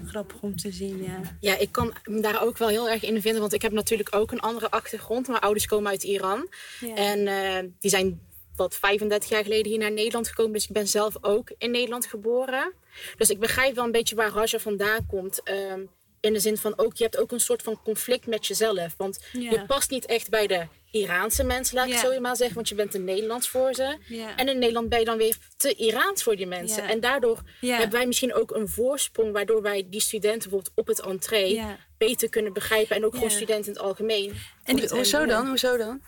grappig 0.05 0.41
om 0.41 0.57
te 0.57 0.73
zien. 0.73 1.03
Ja. 1.03 1.21
ja, 1.41 1.57
ik 1.57 1.73
kan 1.73 1.93
me 2.05 2.21
daar 2.21 2.43
ook 2.43 2.59
wel 2.59 2.69
heel 2.69 2.91
erg 2.91 3.03
in 3.03 3.21
vinden. 3.21 3.41
Want 3.41 3.53
ik 3.53 3.63
heb 3.63 3.73
natuurlijk 3.73 4.15
ook 4.15 4.33
een 4.33 4.41
andere 4.41 4.71
achtergrond. 4.71 5.29
Mijn 5.29 5.41
ouders 5.41 5.67
komen 5.67 5.91
uit 5.91 6.03
Iran. 6.03 6.49
Ja. 6.81 6.95
En 6.95 7.75
die 7.79 7.91
zijn 7.91 8.21
wat 8.63 8.75
35 8.77 9.29
jaar 9.31 9.43
geleden 9.43 9.71
hier 9.71 9.81
naar 9.81 9.93
Nederland 9.93 10.29
gekomen. 10.29 10.53
Dus 10.53 10.65
ik 10.65 10.73
ben 10.73 10.89
zelf 10.89 11.15
ook 11.21 11.53
in 11.59 11.71
Nederland 11.71 12.07
geboren. 12.07 12.73
Dus 13.17 13.31
ik 13.31 13.39
begrijp 13.39 13.75
wel 13.75 13.85
een 13.85 13.91
beetje 13.93 14.15
waar 14.15 14.33
Raja 14.33 14.59
vandaan 14.59 15.07
komt. 15.07 15.43
Ehm, 15.43 15.81
in 16.21 16.33
de 16.33 16.41
zin 16.41 16.57
van 16.57 16.79
ook, 16.79 16.97
je 16.97 17.03
hebt 17.05 17.17
ook 17.19 17.33
een 17.33 17.41
soort 17.41 17.63
van 17.63 17.81
conflict 17.85 18.27
met 18.27 18.47
jezelf. 18.47 18.95
Want 18.97 19.19
Ja. 19.33 19.51
je 19.51 19.65
past 19.67 19.91
niet 19.91 20.07
echt 20.07 20.31
bij 20.31 20.47
de 20.47 20.67
Iraanse 20.91 21.45
mensen, 21.45 21.75
laat 21.75 21.87
ik 21.87 21.93
Ja. 21.93 22.01
het 22.01 22.13
zo 22.13 22.21
maar 22.21 22.37
zeggen. 22.37 22.55
Want 22.55 22.69
je 22.69 22.75
bent 22.75 22.91
te 22.91 22.99
Nederlands 22.99 23.49
voor 23.49 23.75
ze. 23.75 23.97
Ja. 24.09 24.37
En 24.37 24.49
in 24.49 24.59
Nederland 24.59 24.89
ben 24.89 24.99
je 24.99 25.05
dan 25.05 25.17
weer 25.17 25.37
te 25.57 25.75
Iraans 25.75 26.23
voor 26.23 26.37
die 26.37 26.47
mensen. 26.47 26.85
En 26.89 27.01
daardoor 27.01 27.41
hebben 27.61 27.91
wij 27.91 28.07
misschien 28.07 28.35
ook 28.35 28.51
een 28.55 28.69
voorsprong... 28.69 29.33
waardoor 29.33 29.63
wij 29.63 29.87
die 29.91 30.01
studenten 30.01 30.41
bijvoorbeeld 30.51 30.73
op 30.75 30.87
het 30.87 31.01
entree 31.01 31.63
beter 31.99 32.29
kunnen 32.29 32.53
begrijpen. 32.53 32.97
En 32.97 33.05
ook 33.05 33.15
gewoon 33.15 33.31
studenten 33.31 33.67
in 33.67 33.73
het 33.73 33.83
algemeen. 33.83 34.33
En 34.65 34.81
Ho- 34.81 34.97
Hoezo 34.97 35.27
dan? 35.27 35.47
Hoezo 35.49 35.77
dan? 35.77 36.01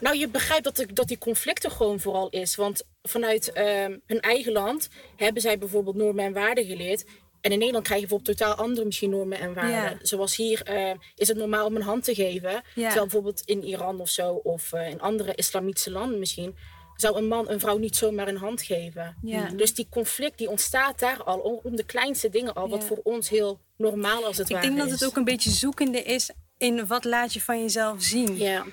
Nou, 0.00 0.18
je 0.18 0.28
begrijpt 0.28 0.64
dat, 0.64 0.84
dat 0.92 1.08
die 1.08 1.18
conflict 1.18 1.64
er 1.64 1.70
gewoon 1.70 2.00
vooral 2.00 2.28
is. 2.28 2.56
Want 2.56 2.82
vanuit 3.02 3.52
ehm, 3.52 3.96
hun 4.06 4.20
eigen 4.20 4.52
land 4.52 4.88
hebben 5.16 5.42
zij 5.42 5.58
bijvoorbeeld 5.58 5.96
normen 5.96 6.24
en 6.24 6.32
waarden 6.32 6.64
geleerd. 6.64 7.04
En 7.40 7.52
in 7.52 7.58
Nederland 7.58 7.84
krijg 7.84 8.00
je 8.00 8.06
bijvoorbeeld 8.06 8.38
totaal 8.38 8.54
andere 8.54 8.86
misschien 8.86 9.10
normen 9.10 9.38
en 9.38 9.54
waarden. 9.54 9.98
Ja. 9.98 9.98
Zoals 10.02 10.36
hier 10.36 10.62
eh, 10.62 10.94
is 11.14 11.28
het 11.28 11.36
normaal 11.36 11.66
om 11.66 11.76
een 11.76 11.82
hand 11.82 12.04
te 12.04 12.14
geven. 12.14 12.62
Terwijl 12.74 13.00
bijvoorbeeld 13.00 13.42
in 13.44 13.64
Iran 13.64 14.00
of 14.00 14.08
zo, 14.08 14.32
of 14.32 14.72
eh, 14.72 14.90
in 14.90 15.00
andere 15.00 15.34
islamitische 15.34 15.90
landen 15.90 16.18
misschien... 16.18 16.56
zou 16.96 17.16
een 17.16 17.28
man 17.28 17.50
een 17.50 17.60
vrouw 17.60 17.78
niet 17.78 17.96
zomaar 17.96 18.28
een 18.28 18.36
hand 18.36 18.62
geven. 18.62 19.16
Ja. 19.22 19.48
Dus 19.48 19.74
die 19.74 19.86
conflict 19.90 20.38
die 20.38 20.50
ontstaat 20.50 20.98
daar 20.98 21.22
al 21.22 21.38
om, 21.38 21.76
de 21.76 21.84
kleinste 21.84 22.28
dingen 22.28 22.54
al. 22.54 22.68
Wat 22.68 22.84
voor 22.84 23.00
ons 23.02 23.28
heel 23.28 23.60
normaal 23.76 24.24
als 24.24 24.36
het 24.36 24.48
Ik 24.48 24.54
ware 24.54 24.66
denk 24.66 24.78
dat 24.78 24.86
is. 24.86 24.92
het 24.92 25.04
ook 25.04 25.16
een 25.16 25.24
beetje 25.24 25.50
zoekende 25.50 26.02
is 26.02 26.30
in 26.58 26.86
wat 26.86 27.04
laat 27.04 27.32
je 27.32 27.40
van 27.40 27.60
jezelf 27.60 28.02
zien. 28.02 28.36
Ja, 28.36 28.64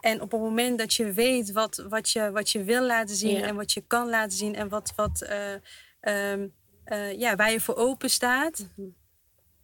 En 0.00 0.20
op 0.20 0.30
het 0.32 0.40
moment 0.40 0.78
dat 0.78 0.94
je 0.94 1.12
weet 1.12 1.52
wat, 1.52 1.84
wat, 1.88 2.10
je, 2.10 2.30
wat 2.30 2.50
je 2.50 2.64
wil 2.64 2.86
laten 2.86 3.16
zien 3.16 3.38
Ja. 3.38 3.46
en 3.46 3.54
wat 3.56 3.72
je 3.72 3.80
kan 3.86 4.08
laten 4.08 4.36
zien 4.38 4.54
en 4.54 4.68
wat, 4.68 4.92
wat, 4.96 5.22
eh, 5.22 5.52
ehm, 6.00 6.46
eh, 6.84 7.18
ja, 7.18 7.36
waar 7.36 7.50
je 7.50 7.60
voor 7.60 7.76
open 7.76 8.10
staat. 8.10 8.68
Mhm. 8.76 8.88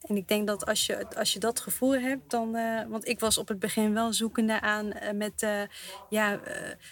En 0.01 0.17
ik 0.17 0.29
denk 0.29 0.47
dat 0.47 0.67
als 0.67 0.87
je, 0.87 1.07
als 1.17 1.33
je 1.33 1.39
dat 1.39 1.61
gevoel 1.61 1.93
hebt, 1.95 2.31
dan. 2.31 2.55
eh, 2.57 2.87
want 2.89 3.09
ik 3.09 3.21
was 3.21 3.39
op 3.39 3.49
het 3.49 3.59
begin 3.59 3.95
wel 3.95 4.13
zoekende 4.13 4.61
aan 4.61 4.93
met, 5.15 5.47
ja, 6.09 6.41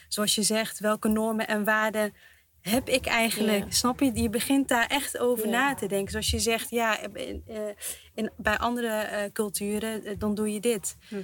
zoals 0.08 0.34
je 0.34 0.42
zegt, 0.42 0.78
welke 0.78 1.08
normen 1.08 1.46
en 1.46 1.64
waarden 1.64 2.14
heb 2.62 2.88
ik 2.88 3.06
eigenlijk? 3.06 3.64
Ja. 3.64 3.70
Snap 3.70 4.00
je? 4.00 4.10
Je 4.14 4.28
begint 4.30 4.68
daar 4.68 4.86
echt 4.86 5.18
over 5.18 5.44
Ja. 5.46 5.50
na 5.50 5.74
te 5.74 5.86
denken. 5.86 6.10
Zoals 6.10 6.30
je 6.30 6.38
zegt, 6.38 6.70
ja, 6.70 7.00
in, 7.14 7.42
eh, 7.46 7.60
in, 8.14 8.30
bij 8.36 8.58
andere 8.58 8.88
eh, 8.88 9.32
culturen, 9.32 10.04
eh, 10.04 10.14
dan 10.18 10.34
doe 10.34 10.52
je 10.52 10.60
dit. 10.60 10.96
Mhm. 11.10 11.22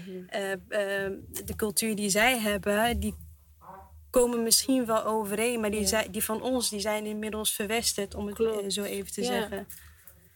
De 1.44 1.56
cultuur 1.56 1.94
die 1.96 2.08
zij 2.10 2.38
hebben, 2.38 3.00
die 3.00 3.14
komen 4.10 4.42
misschien 4.42 4.86
wel 4.86 5.04
overeen, 5.04 5.60
maar 5.60 5.70
die, 5.70 5.80
Ja. 5.80 5.86
zij- 5.86 6.08
die 6.10 6.24
van 6.24 6.42
ons, 6.42 6.70
die 6.70 6.80
zijn 6.80 7.04
inmiddels 7.06 7.52
verwesterd, 7.54 8.14
om 8.14 8.26
het 8.26 8.34
Klopt. 8.34 8.72
zo 8.72 8.82
even 8.82 9.12
te 9.12 9.24
zeggen. 9.24 9.66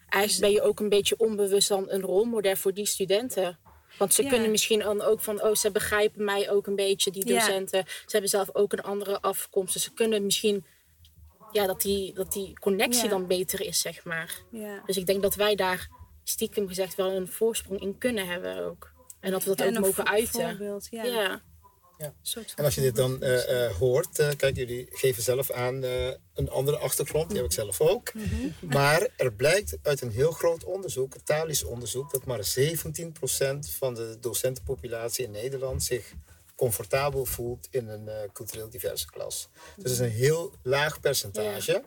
Eigenlijk 0.09 0.53
ben 0.53 0.63
je 0.63 0.69
ook 0.69 0.81
een 0.81 0.89
beetje 0.89 1.19
onbewust 1.19 1.69
dan 1.69 1.91
een 1.91 2.01
rolmodel 2.01 2.57
voor 2.57 2.75
die 2.75 2.87
studenten. 2.87 3.59
Want 3.99 4.15
ze 4.15 4.23
Ja. 4.23 4.29
kunnen 4.29 4.51
misschien 4.51 4.79
dan 4.79 5.01
ook 5.03 5.21
van, 5.21 5.43
oh, 5.43 5.55
ze 5.55 5.71
begrijpen 5.71 6.25
mij 6.25 6.51
ook 6.51 6.67
een 6.67 6.77
beetje, 6.77 7.11
die 7.11 7.27
Ja. 7.29 7.39
docenten. 7.39 7.85
Ze 7.87 8.07
hebben 8.09 8.31
zelf 8.31 8.55
ook 8.55 8.73
een 8.73 8.83
andere 8.83 9.21
afkomst. 9.21 9.73
Dus 9.73 9.83
ze 9.83 9.93
kunnen 9.93 10.25
misschien, 10.25 10.65
ja, 11.53 11.67
dat 11.67 11.81
die, 11.81 12.15
dat 12.15 12.33
die 12.33 12.59
connectie 12.61 13.03
Ja. 13.05 13.09
dan 13.09 13.27
beter 13.27 13.61
is, 13.61 13.81
zeg 13.81 14.05
maar. 14.05 14.39
Ja. 14.51 14.83
Dus 14.87 14.97
ik 14.97 15.07
denk 15.07 15.23
dat 15.23 15.35
wij 15.35 15.55
daar 15.55 15.89
stiekem 16.25 16.69
gezegd 16.69 16.95
wel 16.95 17.11
een 17.11 17.29
voorsprong 17.29 17.81
in 17.81 17.99
kunnen 17.99 18.27
hebben 18.27 18.65
ook. 18.65 18.93
En 19.21 19.31
dat 19.31 19.45
we 19.45 19.49
dat 19.49 19.61
en 19.61 19.69
ook 19.69 19.75
een 19.75 19.81
mogen 19.81 20.07
uiten. 20.07 20.81
Ja. 20.91 21.41
Ja. 21.99 22.13
En 22.57 22.65
als 22.65 22.75
je 22.75 22.81
dit 22.81 22.97
dan 22.97 23.23
eh, 23.23 23.65
eh, 23.67 23.73
hoort, 23.75 24.19
eh, 24.19 24.29
kijk, 24.37 24.57
jullie 24.57 24.87
geven 24.91 25.23
zelf 25.23 25.51
aan 25.51 25.85
eh, 25.85 26.09
een 26.35 26.51
andere 26.51 26.77
achtergrond, 26.79 27.29
die 27.29 27.37
heb 27.37 27.47
ik 27.47 27.53
zelf 27.53 27.81
ook. 27.81 28.13
Maar 28.61 29.09
er 29.17 29.33
blijkt 29.33 29.79
uit 29.83 30.01
een 30.01 30.11
heel 30.11 30.31
groot 30.33 30.65
onderzoek, 30.65 31.15
een 31.15 31.25
talisch 31.25 31.65
onderzoek, 31.65 32.13
dat 32.13 32.25
maar 32.25 32.45
17% 32.45 33.71
van 33.79 33.95
de 33.95 34.17
docentenpopulatie 34.21 35.25
in 35.25 35.31
Nederland 35.31 35.83
zich 35.83 36.13
comfortabel 36.57 37.25
voelt 37.25 37.69
in 37.71 37.89
een 37.89 38.09
eh, 38.09 38.15
cultureel 38.33 38.69
diverse 38.71 39.07
klas. 39.11 39.49
Dus 39.75 39.85
dat 39.85 39.93
is 39.93 39.99
een 39.99 40.11
heel 40.11 40.53
laag 40.63 41.01
percentage. 41.01 41.83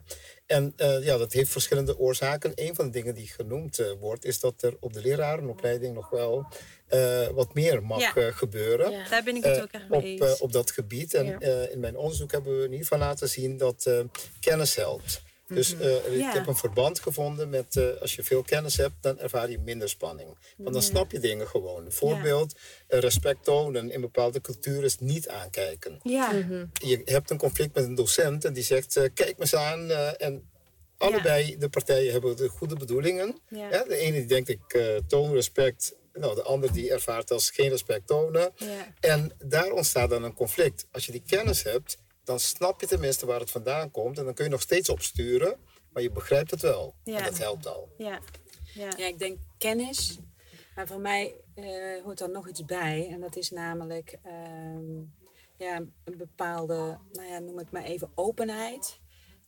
En 0.46 0.74
eh, 0.76 1.04
ja, 1.04 1.18
dat 1.18 1.34
heeft 1.34 1.52
verschillende 1.52 1.98
oorzaken. 1.98 2.52
Een 2.56 2.76
van 2.76 2.86
de 2.86 2.92
dingen 2.92 3.16
die 3.16 3.28
genoemd 3.28 3.80
eh, 3.80 3.92
wordt, 4.00 4.26
is 4.26 4.40
dat 4.40 4.62
er 4.64 4.78
op 4.80 4.94
de 4.94 5.02
lerarenopleiding 5.02 5.94
nog 5.94 6.10
wel 6.10 6.46
eh, 6.88 7.28
wat 7.28 7.54
meer 7.54 7.84
mag 7.84 8.00
Ja. 8.00 8.16
eh, 8.16 8.36
gebeuren. 8.38 8.92
Ja. 8.92 9.10
Daar 9.10 9.24
ben 9.24 9.36
ik 9.36 9.44
het 9.44 9.62
ook 9.62 9.72
echt 9.72 9.84
op, 9.90 10.02
mee 10.02 10.20
eens. 10.22 10.40
op 10.40 10.52
dat 10.52 10.72
gebied. 10.72 11.14
En 11.14 11.26
Ja. 11.26 11.40
eh, 11.40 11.72
in 11.72 11.80
mijn 11.80 11.98
onderzoek 11.98 12.32
hebben 12.32 12.52
we 12.58 12.64
in 12.64 12.72
ieder 12.72 12.88
geval 12.88 13.00
laten 13.00 13.30
zien 13.30 13.58
dat 13.58 13.86
eh, 13.86 14.00
kennis 14.40 14.76
helpt. 14.76 15.22
Dus 15.48 15.78
eh, 15.78 16.18
ik 16.18 16.34
heb 16.34 16.48
een 16.48 16.56
verband 16.56 17.00
gevonden 17.00 17.50
met 17.50 17.75
eh, 17.75 18.02
als 18.02 18.16
je 18.16 18.24
veel 18.24 18.42
kennis 18.42 18.78
hebt, 18.78 18.96
dan 19.02 19.20
ervaar 19.20 19.50
je 19.50 19.60
minder 19.60 19.90
spanning. 19.90 20.38
Want 20.58 20.74
dan 20.74 20.82
snap 20.82 21.12
je 21.12 21.20
dingen 21.20 21.48
gewoon. 21.48 21.86
Een 21.86 21.92
voorbeeld, 21.92 22.56
eh, 22.88 23.00
respect 23.00 23.44
tonen 23.44 23.92
in 23.92 24.02
bepaalde 24.02 24.42
culturen 24.42 24.84
is 24.84 25.00
niet 25.00 25.30
aankijken. 25.30 26.00
ja. 26.04 26.32
Mhm. 26.32 26.66
Je 26.74 27.02
hebt 27.06 27.30
een 27.30 27.38
conflict 27.38 27.75
met 27.75 27.84
een 27.84 27.96
docent 27.96 28.46
en 28.46 28.54
die 28.54 28.64
zegt, 28.64 28.94
kijk 28.94 29.38
me 29.38 29.40
eens 29.40 29.56
aan. 29.56 29.90
en 30.18 30.50
allebei 30.98 31.58
de 31.58 31.70
partijen 31.70 32.12
hebben 32.12 32.38
de 32.38 32.48
goede 32.48 32.75
bedoelingen. 32.75 33.40
Ja. 33.50 33.84
De 33.84 33.98
ene 33.98 34.18
die 34.18 34.25
denkt, 34.25 34.50
ik 34.50 34.80
toon 35.08 35.34
respect. 35.34 35.96
Nou, 36.14 36.36
de 36.36 36.44
ander 36.44 36.74
die 36.74 36.92
ervaart 36.92 37.32
als 37.32 37.50
geen 37.50 37.70
respect 37.70 38.08
tonen. 38.08 38.52
Ja. 38.56 38.94
En 39.00 39.32
daar 39.46 39.72
ontstaat 39.72 40.10
dan 40.10 40.24
een 40.24 40.34
conflict. 40.34 40.88
Als 40.92 41.06
je 41.06 41.12
die 41.12 41.24
kennis 41.28 41.64
hebt, 41.64 41.98
dan 42.25 42.39
snap 42.39 42.82
je 42.82 42.88
tenminste 42.88 43.25
waar 43.25 43.39
het 43.39 43.51
vandaan 43.51 43.91
komt. 43.91 44.17
En 44.17 44.25
dan 44.25 44.34
kun 44.34 44.46
je 44.46 44.51
nog 44.51 44.62
steeds 44.62 44.89
opsturen, 44.89 45.60
maar 45.89 46.01
je 46.01 46.12
begrijpt 46.12 46.51
het 46.51 46.62
wel. 46.62 46.96
Ja. 47.03 47.17
En 47.17 47.24
dat 47.24 47.38
helpt 47.38 47.67
al. 47.67 47.94
Ja. 47.98 48.20
Ja. 48.74 48.94
Ja, 48.98 49.08
ik 49.08 49.20
denk 49.20 49.39
kennis. 49.58 50.20
Maar 50.75 50.88
voor 50.88 51.00
mij 51.00 51.36
eh, 51.55 52.03
hoort 52.03 52.17
daar 52.17 52.29
nog 52.29 52.48
iets 52.50 52.65
bij. 52.65 53.08
En 53.12 53.20
dat 53.20 53.36
is 53.36 53.51
namelijk 53.51 54.20
ehm, 54.24 55.01
ja, 55.58 55.75
een 56.03 56.17
bepaalde, 56.17 57.00
nou 57.12 57.27
ja, 57.27 57.39
noem 57.39 57.58
het 57.58 57.72
maar 57.72 57.84
even, 57.84 58.12
openheid. 58.15 59.00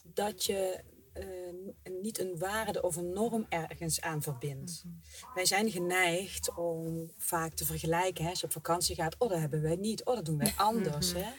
Dat 0.04 0.46
je 0.46 0.84
eh, 1.14 1.94
niet 2.02 2.20
een 2.20 2.38
waarde 2.38 2.82
of 2.82 2.96
een 2.96 3.14
norm 3.14 3.46
ergens 3.50 4.02
aan 4.02 4.22
verbindt. 4.22 4.84
Wij 5.34 5.46
zijn 5.46 5.72
geneigd 5.72 6.56
om 6.56 7.12
vaak 7.18 7.54
te 7.54 7.66
vergelijken. 7.66 8.24
Hè? 8.24 8.30
Als 8.30 8.40
je 8.40 8.46
op 8.46 8.52
vakantie 8.52 8.96
gaat, 8.96 9.16
oh 9.18 9.30
dat 9.30 9.40
hebben 9.40 9.62
wij 9.62 9.76
niet, 9.76 10.04
oh 10.04 10.16
dat 10.16 10.26
doen 10.26 10.38
wij 10.38 10.54
anders. 10.72 11.14
Hè? 11.14 11.30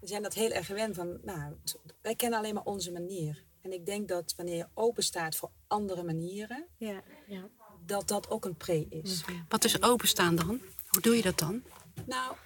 We 0.00 0.06
zijn 0.06 0.22
dat 0.22 0.34
heel 0.34 0.50
erg 0.50 0.66
gewend 0.66 0.94
van, 0.94 1.18
nou, 1.22 1.54
wij 2.02 2.14
kennen 2.14 2.38
alleen 2.38 2.54
maar 2.54 2.64
onze 2.64 2.92
manier. 2.92 3.44
En 3.60 3.72
ik 3.72 3.86
denk 3.86 4.08
dat 4.08 4.34
wanneer 4.36 4.56
je 4.56 4.68
open 4.74 5.02
staat 5.02 5.36
voor 5.36 5.50
andere 5.66 6.02
manieren, 6.02 6.66
Ja. 6.76 7.02
Ja. 7.26 7.48
dat 7.86 8.08
dat 8.08 8.30
ook 8.30 8.44
een 8.44 8.56
pre 8.56 8.86
is. 8.88 9.24
Wat 9.48 9.64
is 9.64 9.82
openstaan 9.82 10.36
dan? 10.36 10.60
Hoe 10.86 11.00
doe 11.00 11.16
je 11.16 11.22
dat 11.22 11.38
dan? 11.38 11.62
Nou, 12.06 12.36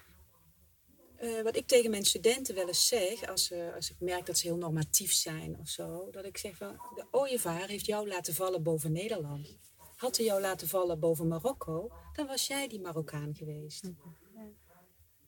eh, 1.15 1.41
wat 1.41 1.55
ik 1.55 1.67
tegen 1.67 1.89
mijn 1.89 2.05
studenten 2.05 2.55
wel 2.55 2.67
eens 2.67 2.87
zeg, 2.87 3.27
als, 3.27 3.45
ze 3.45 3.71
als 3.75 3.89
ik 3.89 3.95
merk 3.99 4.25
dat 4.25 4.37
ze 4.37 4.47
heel 4.47 4.57
normatief 4.57 5.13
zijn 5.13 5.59
of 5.59 5.69
zo, 5.69 6.09
dat 6.11 6.25
ik 6.25 6.37
zeg 6.37 6.57
van, 6.57 6.71
de 6.95 7.05
ooievaar 7.11 7.67
heeft 7.67 7.85
jou 7.85 8.07
laten 8.07 8.33
vallen 8.33 8.63
boven 8.63 8.91
Nederland. 8.91 9.57
Had 9.95 10.17
hij 10.17 10.25
jou 10.25 10.41
laten 10.41 10.67
vallen 10.67 10.99
boven 10.99 11.27
Marokko, 11.27 11.91
dan 12.13 12.27
was 12.27 12.47
jij 12.47 12.67
die 12.67 12.81
Marokkaan 12.81 13.35
geweest. 13.35 13.91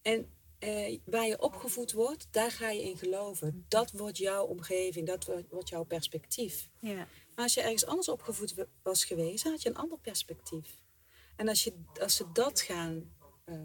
En 0.02 0.35
eh, 0.66 1.00
waar 1.06 1.28
je 1.28 1.42
opgevoed 1.42 1.92
wordt, 1.92 2.28
daar 2.32 2.52
ga 2.52 2.70
je 2.70 2.84
in 2.84 2.98
geloven. 2.98 3.66
Dat 3.68 3.92
wordt 3.92 4.18
jouw 4.18 4.46
omgeving, 4.46 5.08
dat 5.08 5.26
wordt, 5.50 5.70
jouw 5.70 5.84
perspectief. 5.84 6.70
Ja. 6.80 6.96
Maar 7.36 7.44
als 7.44 7.54
je 7.54 7.62
ergens 7.62 7.86
anders 7.86 8.10
opgevoed 8.10 8.54
wa- 8.54 8.66
was 8.84 9.06
geweest, 9.06 9.44
dan 9.44 9.52
had 9.52 9.62
je 9.62 9.70
een 9.70 9.76
ander 9.78 9.98
perspectief. 10.00 10.78
En 11.36 11.48
als, 11.48 11.64
je, 11.64 11.74
als 12.02 12.16
ze 12.16 12.32
dat 12.34 12.62
gaan, 12.62 13.14
eh, 13.46 13.56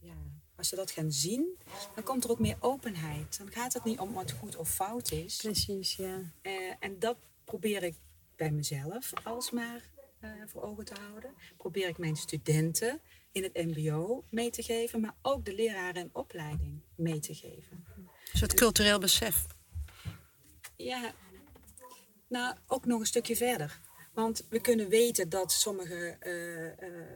ja, 0.00 0.16
als 0.56 0.68
ze 0.68 0.76
dat 0.76 0.90
gaan 0.90 1.12
zien, 1.12 1.58
dan 1.94 2.04
komt 2.04 2.24
er 2.24 2.30
ook 2.30 2.38
meer 2.38 2.56
openheid. 2.60 3.38
Dan 3.38 3.50
gaat 3.50 3.72
het 3.72 3.84
niet 3.84 3.98
om 3.98 4.12
wat 4.12 4.30
goed 4.32 4.56
of 4.56 4.70
fout 4.70 5.12
is. 5.12 5.36
Precies, 5.36 5.96
ja. 5.96 6.32
Eh, 6.42 6.52
en 6.80 6.98
dat 6.98 7.16
probeer 7.44 7.82
ik 7.82 7.94
bij 8.36 8.50
mezelf 8.50 9.12
alsmaar 9.24 9.90
eh 10.20 10.30
voor 10.46 10.62
ogen 10.62 10.84
te 10.84 10.94
houden. 11.00 11.34
Probeer 11.56 11.88
ik 11.88 11.98
mijn 11.98 12.16
studenten 12.16 13.00
in 13.32 13.42
het 13.42 13.54
MBO 13.54 14.24
mee 14.30 14.50
te 14.50 14.62
geven, 14.62 15.00
maar 15.00 15.14
ook 15.22 15.44
de 15.44 15.54
leraren 15.54 16.02
in 16.02 16.10
opleiding 16.12 16.80
mee 16.94 17.18
te 17.18 17.34
geven. 17.34 17.84
Is 18.32 18.40
het 18.40 18.54
cultureel 18.54 18.98
besef? 18.98 19.46
Ja, 20.76 21.14
nou 22.28 22.56
ook 22.66 22.84
nog 22.84 23.00
een 23.00 23.06
stukje 23.06 23.36
verder. 23.36 23.80
Want 24.12 24.46
we 24.48 24.60
kunnen 24.60 24.88
weten 24.88 25.28
dat 25.28 25.52
sommige 25.52 26.16
eh, 26.20 26.66
eh, 26.66 27.08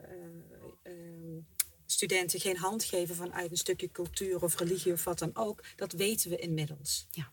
ehm, 0.83 1.41
studenten 1.87 2.41
geen 2.41 2.57
hand 2.57 2.85
geven 2.85 3.15
vanuit 3.15 3.51
een 3.51 3.57
stukje 3.57 3.91
cultuur 3.91 4.43
of 4.43 4.59
religie 4.59 4.93
of 4.93 5.05
wat 5.05 5.19
dan 5.19 5.37
ook. 5.37 5.65
Dat 5.77 5.93
weten 5.93 6.31
we 6.31 6.37
inmiddels. 6.37 7.07
Ja. 7.11 7.33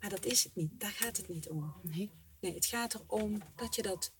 Maar 0.00 0.10
dat 0.10 0.24
is 0.24 0.44
het 0.44 0.54
niet. 0.54 0.80
Daar 0.80 0.90
gaat 0.90 1.16
het 1.16 1.28
niet 1.28 1.48
om. 1.48 1.74
Nee. 1.82 2.10
Nee, 2.40 2.54
het 2.54 2.66
gaat 2.66 2.94
erom 2.94 3.42
dat 3.54 3.74
je 3.74 3.82
dat, 3.82 4.12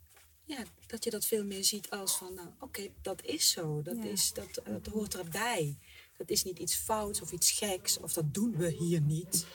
ja, 0.46 0.62
dat, 0.86 1.04
je 1.04 1.10
dat 1.10 1.24
veel 1.24 1.44
meer 1.44 1.64
ziet 1.64 1.90
als 1.90 2.16
van, 2.16 2.34
nou 2.34 2.48
oké, 2.60 2.88
dat 3.02 3.24
is 3.24 3.50
zo. 3.50 3.82
Dat, 3.82 3.96
Ja. 3.96 4.04
is, 4.04 4.32
dat, 4.32 4.60
dat 4.64 4.86
hoort 4.86 5.14
erbij. 5.14 5.78
dat 6.16 6.30
is 6.30 6.44
niet 6.44 6.58
iets 6.58 6.74
fouts 6.74 7.20
of 7.20 7.32
iets 7.32 7.50
geks, 7.50 7.98
of 8.00 8.12
dat 8.12 8.34
doen 8.34 8.56
we 8.56 8.68
hier 8.70 9.00
niet. 9.00 9.46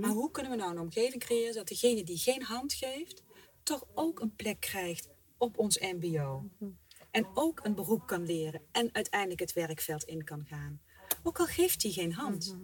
Maar 0.00 0.10
hoe 0.10 0.30
kunnen 0.30 0.52
we 0.52 0.58
nou 0.58 0.70
een 0.70 0.80
omgeving 0.80 1.22
creëren 1.22 1.54
dat 1.54 1.68
degene 1.68 2.04
die 2.04 2.18
geen 2.18 2.42
hand 2.42 2.72
geeft, 2.72 3.22
toch 3.62 3.84
ook 3.94 4.20
een 4.20 4.34
plek 4.34 4.60
krijgt 4.60 5.08
op 5.38 5.58
ons 5.58 5.78
MBO? 5.78 6.50
En 7.10 7.26
ook 7.34 7.60
een 7.64 7.74
beroep 7.74 8.06
kan 8.06 8.26
leren 8.26 8.60
en 8.72 8.94
uiteindelijk 8.94 9.40
het 9.40 9.52
werkveld 9.52 10.04
in 10.04 10.24
kan 10.24 10.44
gaan. 10.46 10.80
Ook 11.22 11.38
al 11.38 11.46
geeft 11.46 11.82
hij 11.82 11.92
geen 11.92 12.12
hand. 12.12 12.56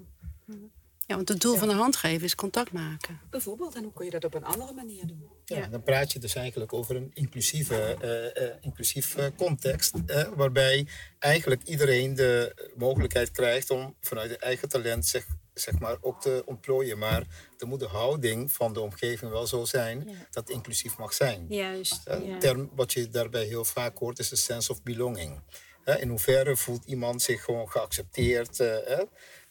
Ja, 1.12 1.19
want 1.19 1.28
het 1.31 1.40
doel 1.40 1.57
van 1.57 1.69
de 1.69 1.75
handgeven 1.75 2.25
is 2.25 2.35
contact 2.35 2.73
maken. 2.73 3.21
Bijvoorbeeld, 3.31 3.75
en 3.75 3.83
hoe 3.83 3.92
kun 3.92 4.04
je 4.04 4.11
dat 4.11 4.25
op 4.25 4.35
een 4.35 4.45
andere 4.45 4.73
manier 4.73 5.07
doen? 5.07 5.28
Ja, 5.45 5.66
dan 5.66 5.83
praat 5.83 6.12
je 6.12 6.19
dus 6.19 6.35
eigenlijk 6.35 6.73
over 6.73 6.97
een 6.97 7.11
inclusieve, 7.14 7.97
eh, 8.00 8.45
eh, 8.47 8.54
inclusief 8.61 9.16
eh, 9.16 9.26
context, 9.37 9.95
eh, 10.07 10.28
waarbij 10.35 10.87
eigenlijk 11.19 11.62
iedereen 11.62 12.14
de 12.14 12.54
mogelijkheid 12.76 13.31
krijgt 13.31 13.71
om 13.71 13.97
vanuit 14.00 14.31
het 14.31 14.40
eigen 14.40 14.69
talent 14.69 15.07
zich, 15.07 15.26
zeg 15.54 15.78
maar, 15.78 15.97
ook 16.00 16.21
te 16.21 16.42
ontplooien. 16.47 16.99
Maar 16.99 17.23
dan 17.57 17.69
moet 17.69 17.81
de 17.81 17.87
houding 17.87 18.52
van 18.52 18.73
de 18.73 18.81
omgeving 18.81 19.31
wel 19.31 19.47
zo 19.47 19.64
zijn 19.64 20.04
dat 20.31 20.47
het 20.47 20.50
inclusief 20.57 20.99
mag 20.99 21.12
zijn. 21.14 21.47
Juist. 21.49 22.00
Een 22.04 22.25
ja. 22.26 22.38
term 22.38 22.71
wat 22.75 22.92
je 22.92 23.09
daarbij 23.09 23.45
heel 23.45 23.64
vaak 23.64 23.99
hoort 23.99 24.19
is 24.19 24.28
de 24.28 24.37
sense 24.37 24.73
of 24.73 24.83
belonging. 24.83 25.40
Hè, 25.85 25.99
In 26.00 26.09
hoeverre 26.09 26.57
voelt 26.57 26.85
iemand 26.85 27.23
zich 27.23 27.45
gewoon 27.45 27.71
geaccepteerd? 27.71 28.61
eh, 28.61 28.66
hè? 28.69 29.02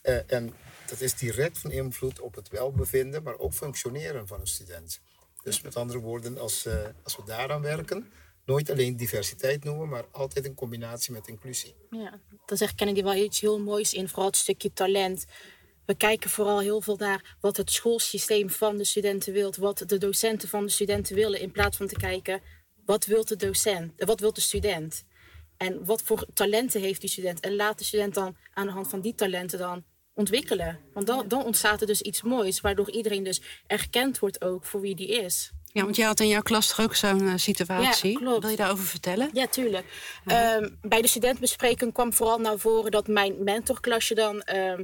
Eh, 0.02 0.22
En 0.28 0.54
dat 0.92 1.02
is 1.02 1.16
direct 1.16 1.58
van 1.58 1.72
invloed 1.72 2.20
op 2.20 2.36
het 2.36 2.50
welbevinden, 2.50 3.24
maar 3.24 3.38
ook 3.38 3.54
functioneren 3.54 4.28
van 4.28 4.40
een 4.40 4.48
student. 4.48 5.00
Dus 5.44 5.62
met 5.62 5.76
andere 5.76 6.00
woorden, 6.00 6.38
als, 6.38 6.66
eh, 6.66 6.86
als 7.04 7.16
we 7.16 7.24
daaraan 7.26 7.62
werken, 7.62 8.12
nooit 8.46 8.70
alleen 8.70 8.98
diversiteit 8.98 9.64
noemen, 9.64 9.90
maar 9.90 10.06
altijd 10.12 10.46
in 10.46 10.54
combinatie 10.54 11.14
met 11.14 11.28
inclusie. 11.28 11.76
Ja, 11.90 12.20
dan 12.46 12.58
zegt 12.58 12.76
Kennedy 12.76 13.04
wel 13.04 13.16
iets 13.16 13.40
heel 13.40 13.60
moois 13.60 13.94
in, 13.94 14.08
vooral 14.08 14.26
het 14.26 14.36
stukje 14.36 14.74
talent. 14.74 15.26
We 15.86 15.96
kijken 15.96 16.30
vooral 16.30 16.60
heel 16.60 16.82
veel 16.82 16.96
naar 16.96 17.38
wat 17.40 17.58
het 17.58 17.72
schoolsysteem 17.72 18.50
van 18.50 18.78
de 18.78 18.86
studenten 18.86 19.34
wil, 19.34 19.54
wat 19.60 19.84
de 19.88 19.98
docenten 19.98 20.50
van 20.50 20.66
de 20.66 20.72
studenten 20.72 21.16
willen, 21.16 21.40
in 21.40 21.52
plaats 21.52 21.78
van 21.78 21.88
te 21.88 21.96
kijken 21.98 22.42
wat 22.86 23.06
wil 23.06 23.26
de 23.26 23.36
docent, 23.36 24.00
eh, 24.00 24.08
wat 24.08 24.20
wil 24.20 24.34
de 24.34 24.42
student. 24.42 25.04
En 25.58 25.86
wat 25.86 26.02
voor 26.02 26.26
talenten 26.34 26.82
heeft 26.82 27.02
die 27.02 27.10
student? 27.10 27.40
En 27.40 27.56
laat 27.56 27.78
de 27.78 27.84
student 27.84 28.14
dan 28.14 28.38
aan 28.54 28.66
de 28.66 28.72
hand 28.72 28.88
van 28.88 29.02
die 29.02 29.16
talenten 29.16 29.60
dan 29.60 29.84
ontwikkelen. 30.22 30.80
Want 30.94 31.08
dan, 31.08 31.28
dan 31.28 31.44
ontstaat 31.44 31.82
er 31.82 31.88
dus 31.88 32.02
iets 32.02 32.22
moois, 32.22 32.62
waardoor 32.62 32.92
iedereen 32.92 33.24
dus 33.24 33.42
erkend 33.68 34.20
wordt 34.20 34.42
ook 34.44 34.66
voor 34.66 34.82
wie 34.82 34.96
die 34.96 35.08
is. 35.08 35.52
Ja, 35.74 35.84
want 35.84 35.96
jij 35.96 36.06
had 36.06 36.20
in 36.20 36.28
jouw 36.28 36.42
klas 36.42 36.68
toch 36.68 36.82
ook 36.86 36.96
zo'n 36.96 37.28
eh, 37.28 37.34
situatie. 37.36 38.12
Ja, 38.12 38.18
klopt. 38.18 38.42
Wil 38.42 38.50
je 38.50 38.58
daarover 38.58 38.86
vertellen? 38.86 39.30
Ja, 39.34 39.48
tuurlijk. 39.48 39.86
Ehm, 40.26 40.70
bij 40.82 41.02
de 41.02 41.08
studentenbespreking 41.08 41.94
kwam 41.94 42.14
vooral 42.14 42.40
naar 42.40 42.58
voren 42.58 42.92
dat 42.92 43.08
mijn 43.08 43.44
mentorklasje 43.44 44.14
dan 44.14 44.42
ehm, 44.42 44.84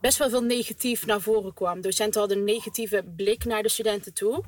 best 0.00 0.18
wel 0.18 0.30
veel 0.30 0.42
negatief 0.42 1.06
naar 1.06 1.20
voren 1.20 1.54
kwam. 1.54 1.80
Docenten 1.80 2.20
hadden 2.20 2.38
een 2.38 2.44
negatieve 2.44 3.04
blik 3.16 3.44
naar 3.44 3.62
de 3.62 3.68
studenten 3.68 4.14
toe. 4.14 4.44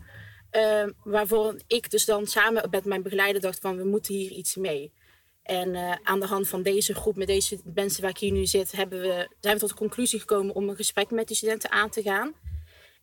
Ehm, 0.50 0.90
waarvoor 1.04 1.60
ik 1.66 1.90
dus 1.90 2.04
dan 2.04 2.26
samen 2.26 2.68
met 2.70 2.84
mijn 2.84 3.02
begeleider 3.02 3.40
dacht 3.40 3.58
van 3.60 3.76
we 3.76 3.84
moeten 3.84 4.14
hier 4.14 4.30
iets 4.30 4.56
mee. 4.56 4.92
En 5.42 5.74
eh, 5.74 5.92
aan 6.02 6.20
de 6.20 6.26
hand 6.26 6.48
van 6.48 6.62
deze 6.62 6.94
groep, 6.94 7.16
met 7.16 7.26
deze 7.26 7.58
mensen 7.64 8.02
waar 8.02 8.10
ik 8.10 8.18
hier 8.18 8.32
nu 8.32 8.46
zit, 8.46 8.72
hebben 8.72 9.00
we, 9.00 9.28
zijn 9.40 9.54
we 9.54 9.60
tot 9.60 9.68
de 9.68 9.74
conclusie 9.74 10.20
gekomen 10.20 10.54
om 10.54 10.68
een 10.68 10.76
gesprek 10.76 11.10
met 11.10 11.26
die 11.26 11.36
studenten 11.36 11.70
aan 11.70 11.90
te 11.90 12.02
gaan. 12.02 12.34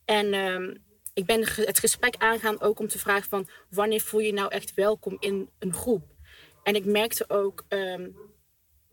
En 0.04 0.32
ehm, 0.32 0.74
ik 1.14 1.26
ben 1.26 1.40
het 1.44 1.78
gesprek 1.78 2.14
aangaan 2.16 2.60
ook 2.60 2.78
om 2.78 2.88
te 2.88 2.98
vragen 2.98 3.28
van 3.28 3.48
wanneer 3.70 4.00
voel 4.00 4.20
je 4.20 4.26
je 4.26 4.32
nou 4.32 4.50
echt 4.50 4.74
welkom 4.74 5.16
in 5.20 5.50
een 5.58 5.74
groep. 5.74 6.02
En 6.62 6.74
ik 6.74 6.84
merkte 6.84 7.24
ook 7.28 7.64
ehm, 7.68 8.08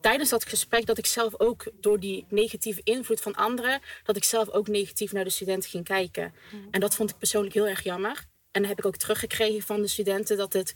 tijdens 0.02 0.30
dat 0.30 0.46
gesprek 0.46 0.86
dat 0.86 0.98
ik 0.98 1.06
zelf 1.06 1.40
ook 1.40 1.72
door 1.80 2.00
die 2.00 2.25
negatieve 2.30 2.82
invloed 2.84 3.22
van 3.22 3.36
anderen, 3.36 3.82
dat 4.04 4.16
ik 4.16 4.24
zelf 4.24 4.50
ook 4.50 4.68
negatief 4.68 5.12
naar 5.12 5.24
de 5.24 5.30
studenten 5.30 5.70
ging 5.70 5.84
kijken. 5.84 6.34
En 6.72 6.80
dat 6.80 6.96
vond 6.96 7.10
ik 7.10 7.18
persoonlijk 7.18 7.54
heel 7.54 7.68
erg 7.68 7.84
jammer. 7.84 8.25
En 8.52 8.62
dan 8.62 8.70
heb 8.70 8.80
ik 8.80 8.86
ook 8.86 8.98
teruggekregen 8.98 9.62
van 9.62 9.82
de 9.82 9.88
studenten 9.88 10.38
dat 10.38 10.53
het 10.53 10.75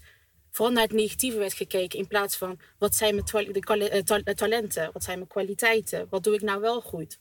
vooral 0.51 0.73
naar 0.73 0.83
het 0.83 0.93
negatieve 0.93 1.37
werd 1.37 1.53
gekeken 1.53 1.99
in 1.99 2.07
plaats 2.07 2.37
van 2.37 2.59
wat 2.77 2.95
zijn 2.95 3.15
mijn 3.15 3.25
de 3.51 3.89
eh, 3.89 4.01
ta- 4.01 4.21
eh, 4.23 4.33
talenten, 4.33 4.89
wat 4.93 5.03
zijn 5.03 5.17
mijn 5.17 5.29
kwaliteiten, 5.29 6.07
wat 6.09 6.23
doe 6.23 6.33
ik 6.33 6.41
nou 6.41 6.61
wel 6.61 6.81
goed. 6.81 7.19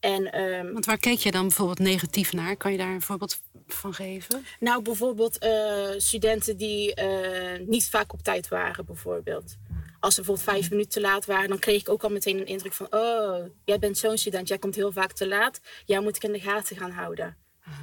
En 0.00 0.32
ehm, 0.32 0.72
Want 0.72 0.86
waar 0.86 0.98
keek 0.98 1.18
je 1.18 1.30
dan 1.30 1.42
bijvoorbeeld 1.42 1.78
negatief 1.78 2.32
naar? 2.32 2.56
Kan 2.56 2.72
je 2.72 2.78
daar 2.78 2.94
een 2.94 3.02
voorbeeld 3.02 3.40
van 3.66 3.94
geven? 3.94 4.44
Nou, 4.60 4.82
bijvoorbeeld 4.82 5.38
eh, 5.38 5.88
studenten 5.96 6.56
die 6.56 6.94
eh, 6.94 7.66
niet 7.66 7.88
vaak 7.88 8.12
op 8.12 8.22
tijd 8.22 8.48
waren, 8.48 8.84
bijvoorbeeld. 8.84 9.56
Als 10.00 10.14
ze 10.14 10.20
bijvoorbeeld 10.20 10.50
vijf 10.50 10.70
minuten 10.70 10.90
te 10.90 11.00
laat 11.00 11.26
waren, 11.26 11.48
dan 11.48 11.58
kreeg 11.58 11.80
ik 11.80 11.88
ook 11.88 12.02
al 12.02 12.10
meteen 12.10 12.38
een 12.38 12.46
indruk 12.46 12.72
van... 12.72 12.86
oh, 12.90 13.46
jij 13.64 13.78
bent 13.78 13.98
zo'n 13.98 14.18
student, 14.18 14.48
jij 14.48 14.58
komt 14.58 14.74
heel 14.74 14.92
vaak 14.92 15.12
te 15.12 15.28
laat. 15.28 15.60
Jij 15.84 16.00
moet 16.00 16.16
ik 16.16 16.24
in 16.24 16.32
de 16.32 16.40
gaten 16.40 16.76
gaan 16.76 16.90
houden. 16.90 17.36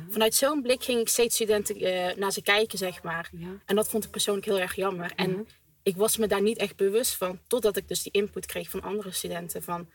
Vanuit 0.10 0.36
zo'n 0.36 0.62
blik 0.62 0.84
ging 0.84 1.00
ik 1.00 1.10
steeds 1.10 1.36
studenten 1.36 1.76
eh, 1.76 2.16
naar 2.16 2.32
ze 2.32 2.42
kijken, 2.42 2.78
zeg 2.78 3.04
maar. 3.04 3.30
Ja. 3.32 3.48
En 3.66 3.76
dat 3.76 3.90
vond 3.90 4.04
ik 4.04 4.12
persoonlijk 4.12 4.46
heel 4.46 4.60
erg 4.60 4.76
jammer. 4.76 5.12
En 5.16 5.48
ik 5.84 5.96
was 5.96 6.18
me 6.18 6.28
daar 6.28 6.42
niet 6.42 6.58
echt 6.58 6.76
bewust 6.76 7.16
van, 7.16 7.40
totdat 7.48 7.78
ik 7.78 7.88
dus 7.88 8.04
die 8.04 8.12
input 8.12 8.46
kreeg 8.46 8.70
van 8.70 8.82
andere 8.82 9.12
studenten. 9.12 9.64
Van, 9.64 9.88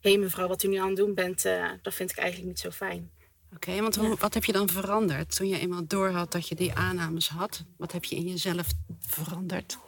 hé 0.00 0.10
hey 0.10 0.18
mevrouw, 0.18 0.48
wat 0.48 0.62
u 0.62 0.68
nu 0.68 0.76
aan 0.76 0.86
het 0.86 0.96
doen 0.96 1.14
bent, 1.14 1.44
eh, 1.44 1.70
dat 1.82 1.94
vind 1.94 2.10
ik 2.10 2.16
eigenlijk 2.16 2.48
niet 2.48 2.60
zo 2.60 2.70
fijn. 2.70 3.10
Oké, 3.54 3.80
want 3.80 3.96
hoe, 3.96 4.16
wat 4.16 4.34
heb 4.34 4.44
je 4.44 4.52
dan 4.52 4.68
veranderd 4.68 5.36
toen 5.36 5.48
je 5.48 5.58
eenmaal 5.58 5.86
doorhad 5.86 6.32
dat 6.32 6.48
je 6.48 6.54
die 6.54 6.74
aannames 6.74 7.28
had? 7.28 7.64
Wat 7.76 7.92
heb 7.92 8.04
je 8.04 8.16
in 8.16 8.26
jezelf 8.28 8.66
veranderd? 9.00 9.78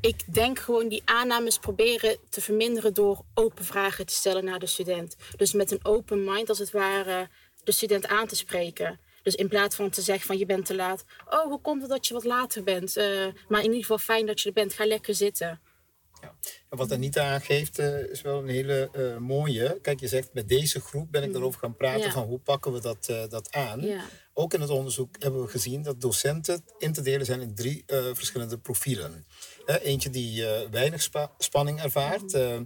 ik 0.00 0.34
denk 0.34 0.58
gewoon 0.58 0.88
die 0.88 1.02
aannames 1.04 1.58
proberen 1.58 2.16
te 2.28 2.40
verminderen 2.40 2.94
door 2.94 3.24
open 3.34 3.64
vragen 3.64 4.06
te 4.06 4.14
stellen 4.14 4.44
naar 4.44 4.58
de 4.58 4.66
student. 4.66 5.16
Dus 5.36 5.52
met 5.52 5.70
een 5.70 5.84
open 5.84 6.24
mind, 6.24 6.48
als 6.48 6.58
het 6.58 6.70
ware, 6.70 7.28
de 7.66 7.72
student 7.72 8.06
aan 8.06 8.26
te 8.26 8.36
spreken. 8.36 9.00
Dus 9.22 9.34
in 9.34 9.48
plaats 9.48 9.76
van 9.76 9.90
te 9.90 10.02
zeggen 10.02 10.26
van 10.26 10.38
je 10.38 10.46
bent 10.46 10.66
te 10.66 10.74
laat. 10.74 11.04
Oh, 11.28 11.44
hoe 11.44 11.60
komt 11.60 11.80
het 11.80 11.90
dat 11.90 12.06
je 12.06 12.14
wat 12.14 12.24
later 12.24 12.62
bent? 12.62 12.96
Eh, 12.96 13.26
maar 13.48 13.60
in 13.60 13.66
ieder 13.66 13.80
geval 13.80 13.98
fijn 13.98 14.26
dat 14.26 14.40
je 14.40 14.48
er 14.48 14.54
bent. 14.54 14.72
Ga 14.74 14.86
lekker 14.86 15.14
zitten. 15.14 15.60
En 16.68 16.76
wat 16.78 16.92
Anita 16.92 17.32
aangeeft 17.32 17.78
eh, 17.78 18.10
is 18.10 18.22
wel 18.22 18.38
een 18.38 18.48
hele 18.48 18.88
eh, 18.92 19.16
mooie. 19.16 19.78
Kijk, 19.82 20.00
je 20.00 20.08
zegt 20.08 20.32
met 20.32 20.48
deze 20.48 20.80
groep 20.80 21.10
ben 21.10 21.22
ik 21.22 21.32
daarover 21.32 21.60
gaan 21.60 21.76
praten 21.76 22.00
Ja. 22.00 22.10
van 22.10 22.24
hoe 22.24 22.38
pakken 22.38 22.72
we 22.72 22.80
dat, 22.80 23.06
dat 23.30 23.52
aan. 23.52 23.80
Ja. 23.80 24.04
Ook 24.38 24.54
in 24.54 24.60
het 24.60 24.70
onderzoek 24.70 25.16
hebben 25.18 25.42
we 25.42 25.48
gezien 25.48 25.82
dat 25.82 26.00
docenten 26.00 26.64
in 26.78 26.92
te 26.92 27.02
delen 27.02 27.26
zijn 27.26 27.40
in 27.40 27.54
drie 27.54 27.82
eh, 27.86 28.04
verschillende 28.12 28.58
profielen. 28.58 29.26
Eh, 29.66 29.76
eentje 29.82 30.10
die 30.10 30.48
eh, 30.48 30.70
weinig 30.70 31.02
spa- 31.02 31.30
spanning 31.38 31.82
ervaart. 31.82 32.34
eh, 32.34 32.58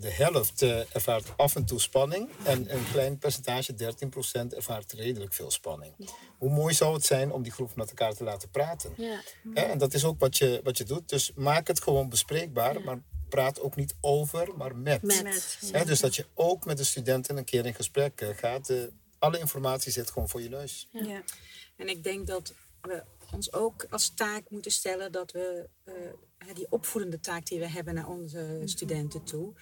de 0.00 0.10
helft 0.10 0.62
ervaart 0.62 1.32
af 1.36 1.56
en 1.56 1.64
toe 1.64 1.80
spanning. 1.80 2.28
En 2.44 2.74
een 2.74 2.84
klein 2.92 3.18
percentage, 3.18 3.74
13%, 3.74 4.54
ervaart 4.54 4.92
redelijk 4.92 5.32
veel 5.34 5.50
spanning. 5.50 5.94
Hoe 6.38 6.50
mooi 6.50 6.74
zou 6.74 6.94
het 6.94 7.04
zijn 7.04 7.32
om 7.32 7.42
die 7.42 7.52
groep 7.52 7.76
met 7.76 7.88
elkaar 7.88 8.14
te 8.14 8.24
laten 8.24 8.50
praten? 8.50 8.92
Ja. 8.96 9.20
Hè, 9.54 9.62
en 9.62 9.78
dat 9.78 9.94
is 9.94 10.04
ook 10.04 10.20
wat 10.20 10.38
je, 10.38 10.60
wat 10.64 10.78
je 10.78 10.84
doet. 10.84 11.08
Dus 11.08 11.32
maak 11.34 11.66
het 11.66 11.82
gewoon 11.82 12.08
bespreekbaar, 12.08 12.80
maar 12.82 12.98
praat 13.28 13.60
ook 13.60 13.76
niet 13.76 13.94
over, 14.00 14.56
maar 14.56 14.76
met. 14.76 15.02
Met. 15.02 15.58
Hè, 15.72 15.84
dus 15.84 16.00
dat 16.00 16.14
je 16.16 16.26
ook 16.34 16.64
met 16.64 16.76
de 16.76 16.84
studenten 16.84 17.36
een 17.36 17.44
keer 17.44 17.66
in 17.66 17.74
gesprek 17.74 18.32
gaat. 18.36 18.72
Alle 19.24 19.38
informatie 19.38 19.92
zit 19.92 20.10
gewoon 20.10 20.28
voor 20.28 20.42
je 20.42 20.48
neus. 20.48 20.88
Ja. 20.90 21.22
En 21.76 21.88
ik 21.88 22.02
denk 22.04 22.26
dat 22.26 22.54
we 22.82 23.02
ons 23.32 23.52
ook 23.52 23.86
als 23.90 24.14
taak 24.14 24.50
moeten 24.50 24.70
stellen 24.70 25.12
dat 25.12 25.32
we 25.32 25.68
eh, 25.84 25.94
hè, 26.38 26.52
die 26.52 26.66
opvoedende 26.70 27.20
taak 27.20 27.46
die 27.46 27.58
we 27.58 27.68
hebben 27.68 27.94
naar 27.94 28.08
onze 28.08 28.62
studenten 28.64 29.22
toe. 29.24 29.52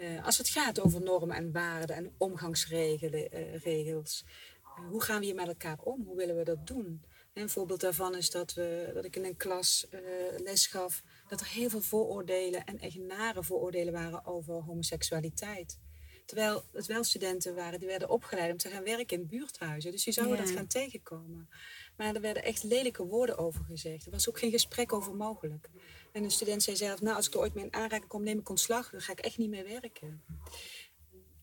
eh, 0.00 0.24
als 0.24 0.38
het 0.38 0.48
gaat 0.48 0.80
over 0.80 1.02
normen 1.02 1.36
en 1.36 1.52
waarden 1.52 1.96
en 1.96 2.14
omgangsregels, 2.18 3.12
eh, 3.12 3.56
regels, 3.62 4.24
eh, 4.62 4.88
hoe 4.88 5.02
gaan 5.02 5.18
we 5.20 5.24
hier 5.26 5.34
met 5.34 5.46
elkaar 5.48 5.78
om? 5.82 6.04
Hoe 6.06 6.16
willen 6.16 6.36
we 6.36 6.44
dat 6.44 6.66
doen? 6.66 7.02
En 7.32 7.42
een 7.42 7.48
voorbeeld 7.50 7.80
daarvan 7.80 8.16
is 8.16 8.30
dat, 8.30 8.54
we, 8.54 8.90
dat 8.94 9.04
ik 9.04 9.16
in 9.16 9.24
een 9.24 9.36
klas 9.36 9.86
eh, 9.90 10.00
les 10.36 10.66
gaf 10.66 11.02
dat 11.28 11.40
er 11.40 11.46
heel 11.46 11.68
veel 11.68 11.80
vooroordelen 11.80 12.64
en 12.64 12.78
echt 12.78 12.98
nare 12.98 13.42
vooroordelen 13.44 13.92
waren 13.92 14.26
over 14.26 14.54
homoseksualiteit. 14.54 15.78
Terwijl 16.26 16.64
het 16.72 16.86
wel 16.86 17.04
studenten 17.04 17.54
waren 17.54 17.78
die 17.78 17.88
werden 17.88 18.08
opgeleid 18.10 18.52
om 18.52 18.56
te 18.58 18.68
gaan 18.68 18.84
werken 18.84 19.16
in 19.20 19.26
buurthuizen. 19.26 19.90
Dus 19.90 20.04
die 20.04 20.12
zouden 20.12 20.36
Ja. 20.36 20.42
dat 20.42 20.52
gaan 20.52 20.66
tegenkomen. 20.66 21.48
Maar 21.96 22.14
er 22.14 22.20
werden 22.20 22.42
echt 22.42 22.62
lelijke 22.62 23.04
woorden 23.04 23.38
over 23.38 23.64
gezegd. 23.64 24.04
Er 24.04 24.10
was 24.10 24.28
ook 24.28 24.38
geen 24.38 24.50
gesprek 24.50 24.92
over 24.92 25.14
mogelijk. 25.14 25.68
En 26.12 26.24
een 26.24 26.30
student 26.30 26.62
zei 26.62 26.76
zelf, 26.76 27.00
nou 27.00 27.16
als 27.16 27.26
ik 27.26 27.34
er 27.34 27.40
ooit 27.40 27.54
mee 27.54 27.64
in 27.64 27.72
aanraking 27.72 28.08
kom, 28.08 28.22
neem 28.22 28.38
ik 28.38 28.48
ontslag. 28.48 28.90
Dan 28.90 29.00
ga 29.00 29.12
ik 29.12 29.20
echt 29.20 29.38
niet 29.38 29.50
meer 29.50 29.64
werken. 29.64 30.22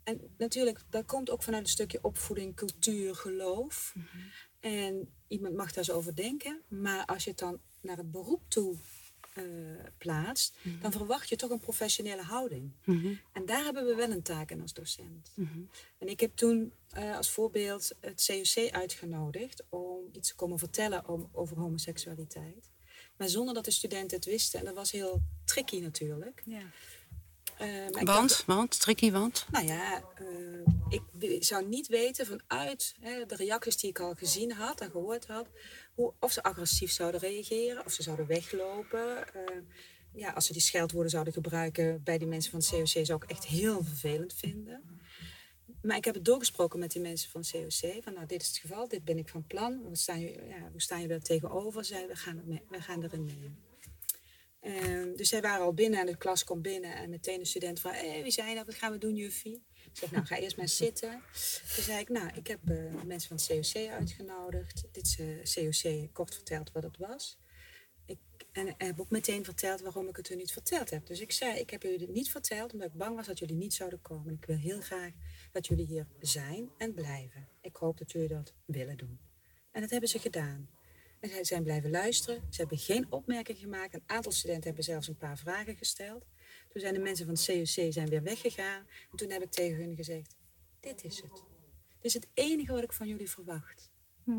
En 0.04 0.34
natuurlijk, 0.38 0.80
dat 0.90 1.06
komt 1.06 1.30
ook 1.30 1.44
vanuit 1.44 1.64
een 1.64 1.70
stukje 1.70 2.00
opvoeding, 2.02 2.56
cultuur, 2.56 3.16
geloof. 3.16 3.94
En 4.60 5.14
iemand 5.28 5.56
mag 5.56 5.72
daar 5.72 5.84
zo 5.84 5.94
over 5.96 6.16
denken. 6.16 6.62
Maar 6.68 7.06
als 7.06 7.24
je 7.24 7.30
het 7.30 7.40
dan 7.40 7.62
naar 7.82 7.98
het 7.98 8.12
beroep 8.12 8.42
toe 8.48 8.76
eh, 9.34 9.44
plaatst, 9.98 10.56
dan 10.82 10.92
verwacht 10.92 11.30
je 11.30 11.36
toch 11.36 11.50
een 11.50 11.60
professionele 11.60 12.22
houding. 12.22 12.72
En 13.34 13.46
daar 13.46 13.64
hebben 13.64 13.86
we 13.86 13.96
wel 13.96 14.12
een 14.12 14.22
taak 14.22 14.52
in 14.52 14.62
als 14.62 14.74
docent. 14.74 15.32
En 15.98 16.08
ik 16.08 16.20
heb 16.20 16.36
toen 16.36 16.74
eh, 16.90 17.16
als 17.18 17.30
voorbeeld 17.30 17.92
het 18.00 18.24
CUC 18.26 18.72
uitgenodigd 18.72 19.64
om 19.70 19.98
iets 20.12 20.30
te 20.30 20.36
komen 20.36 20.60
vertellen 20.60 21.08
om, 21.08 21.30
over 21.32 21.58
homoseksualiteit. 21.58 22.70
Maar 23.18 23.30
zonder 23.30 23.54
dat 23.54 23.66
de 23.66 23.72
studenten 23.72 24.18
het 24.18 24.26
wisten. 24.26 24.60
En 24.60 24.66
dat 24.66 24.76
was 24.76 24.92
heel 24.92 25.22
tricky 25.46 25.80
natuurlijk. 25.80 26.42
Ja. 26.46 26.62
Ik 27.88 27.92
Want, 27.94 28.06
dacht- 28.08 28.46
want, 28.46 28.80
tricky 28.80 29.12
want. 29.12 29.46
nou 29.52 29.66
ja, 29.66 30.04
ik 30.90 31.44
zou 31.44 31.66
niet 31.68 31.88
weten 31.88 32.26
vanuit 32.26 32.94
hè, 33.00 33.26
de 33.26 33.36
reacties 33.36 33.78
die 33.78 33.90
ik 33.90 34.00
al 34.00 34.14
gezien 34.14 34.52
had 34.52 34.82
en 34.82 34.92
gehoord 34.92 35.28
had, 35.28 35.48
of 35.96 36.32
ze 36.32 36.44
agressief 36.44 36.92
zouden 36.92 37.20
reageren, 37.20 37.86
of 37.86 37.92
ze 37.92 38.04
zouden 38.04 38.28
weglopen. 38.28 39.34
Eh, 39.34 39.58
ja, 40.14 40.32
als 40.32 40.46
ze 40.46 40.54
die 40.54 40.62
scheldwoorden 40.62 41.12
zouden 41.12 41.34
gebruiken 41.34 42.04
bij 42.04 42.18
die 42.18 42.28
mensen 42.28 42.52
van 42.52 42.60
het 42.60 42.70
COC, 42.70 43.06
zou 43.06 43.24
ik 43.24 43.30
echt 43.30 43.46
heel 43.46 43.84
vervelend 43.84 44.34
vinden. 44.34 45.02
Maar 45.82 45.98
ik 45.98 46.06
heb 46.06 46.16
het 46.16 46.26
doorgesproken 46.26 46.80
met 46.80 46.92
die 46.92 47.02
mensen 47.02 47.30
van 47.30 47.42
het 47.42 47.52
COC. 47.52 48.04
Van 48.04 48.14
nou, 48.14 48.26
dit 48.26 48.42
is 48.42 48.48
het 48.48 48.58
geval, 48.58 48.88
dit 48.88 49.04
ben 49.04 49.18
ik 49.18 49.30
van 49.30 49.48
plan. 49.48 49.82
Hoe 49.84 49.96
staan 49.96 50.20
jullie, 50.20 50.48
ja, 50.48 50.70
hoe 50.72 50.82
staan 50.82 51.02
jullie 51.02 51.16
er 51.16 51.24
tegenover? 51.24 51.86
Zij, 51.86 52.08
we, 52.08 52.16
gaan 52.16 52.62
we 52.70 52.82
gaan 52.82 53.04
erin 53.04 53.24
mee. 53.24 53.56
Ehm, 54.60 55.16
dus 55.16 55.30
zij 55.30 55.42
waren 55.42 55.66
al 55.66 55.74
binnen 55.74 56.00
en 56.00 56.06
de 56.06 56.18
klas 56.18 56.44
komt 56.44 56.62
binnen. 56.62 56.96
En 56.96 57.10
meteen 57.10 57.40
een 57.40 57.46
student 57.46 57.80
van, 57.80 57.92
hé, 57.92 58.22
wie 58.22 58.32
zijn 58.32 58.56
dat? 58.56 58.66
Wat 58.66 58.76
gaan 58.76 58.92
we 58.92 58.98
doen, 58.98 59.16
juffie? 59.16 59.64
Ik 59.94 60.00
zeg, 60.00 60.12
nou, 60.12 60.26
ga 60.26 60.38
eerst 60.38 60.58
maar 60.58 60.68
zitten. 60.68 61.22
Toen 61.76 61.84
zei 61.84 62.00
ik, 62.00 62.10
nou, 62.10 62.30
ik 62.36 62.48
heb 62.48 62.70
eh, 62.70 63.04
mensen 63.04 63.28
van 63.28 63.56
het 63.58 63.72
COC 63.72 63.90
uitgenodigd. 63.90 64.84
Dit 64.92 65.06
is 65.06 65.56
eh, 65.56 65.72
COC, 65.72 66.14
kort 66.14 66.36
verteld 66.36 66.72
wat 66.72 66.84
het 66.84 66.98
was. 66.98 67.38
Ik, 68.06 68.18
en 68.52 68.76
heb 68.78 69.00
ook 69.00 69.10
meteen 69.10 69.44
verteld 69.44 69.82
waarom 69.82 70.08
ik 70.08 70.16
het 70.16 70.30
u 70.30 70.36
niet 70.36 70.52
verteld 70.52 70.90
heb. 70.90 71.06
Dus 71.06 71.20
ik 71.20 71.32
zei, 71.32 71.60
ik 71.60 71.70
heb 71.70 71.84
jullie 71.84 71.98
dit 71.98 72.10
niet 72.10 72.32
verteld 72.32 72.74
omdat 72.74 72.88
ik 72.88 72.98
bang 72.98 73.16
was 73.16 73.28
dat 73.28 73.40
jullie 73.40 73.56
niet 73.56 73.74
zouden 73.74 74.02
komen. 74.02 74.34
Ik 74.34 74.46
wil 74.46 74.58
heel 74.58 74.82
graag 74.82 75.12
dat 75.52 75.68
jullie 75.68 75.86
hier 75.86 76.08
zijn 76.20 76.70
en 76.78 76.94
blijven. 76.94 77.48
Ik 77.62 77.76
hoop 77.76 77.98
dat 77.98 78.12
jullie 78.12 78.28
dat 78.28 78.54
willen 78.66 78.98
doen. 78.98 79.20
En 79.72 79.82
dat 79.82 79.90
hebben 79.90 80.10
ze 80.10 80.20
gedaan. 80.20 80.70
En 81.20 81.30
zij 81.30 81.44
zijn 81.44 81.64
blijven 81.64 81.90
luisteren. 81.90 82.42
Ze 82.50 82.60
hebben 82.60 82.78
geen 82.78 83.12
opmerking 83.12 83.58
gemaakt. 83.58 83.94
Een 83.94 84.04
aantal 84.06 84.32
studenten 84.32 84.64
hebben 84.64 84.84
zelfs 84.84 85.08
een 85.08 85.18
paar 85.18 85.38
vragen 85.38 85.76
gesteld. 85.76 86.26
Toen 86.74 86.82
zijn 86.82 86.94
de 86.94 87.00
mensen 87.00 87.26
van 87.26 87.34
het 87.34 87.46
COC 87.46 87.94
zijn 87.94 88.10
weer 88.10 88.24
weggegaan. 88.24 88.88
En 89.12 89.18
toen 89.18 89.30
heb 89.30 89.42
ik 89.42 89.52
tegen 89.52 89.78
hun 89.84 89.96
gezegd, 89.96 90.36
dit 90.80 91.04
is 91.04 91.16
het. 91.22 91.32
Dit 91.34 91.44
is 92.02 92.14
het 92.14 92.28
enige 92.34 92.72
wat 92.74 92.84
ik 92.84 92.94
van 92.94 93.08
jullie 93.08 93.30
verwacht. 93.30 93.92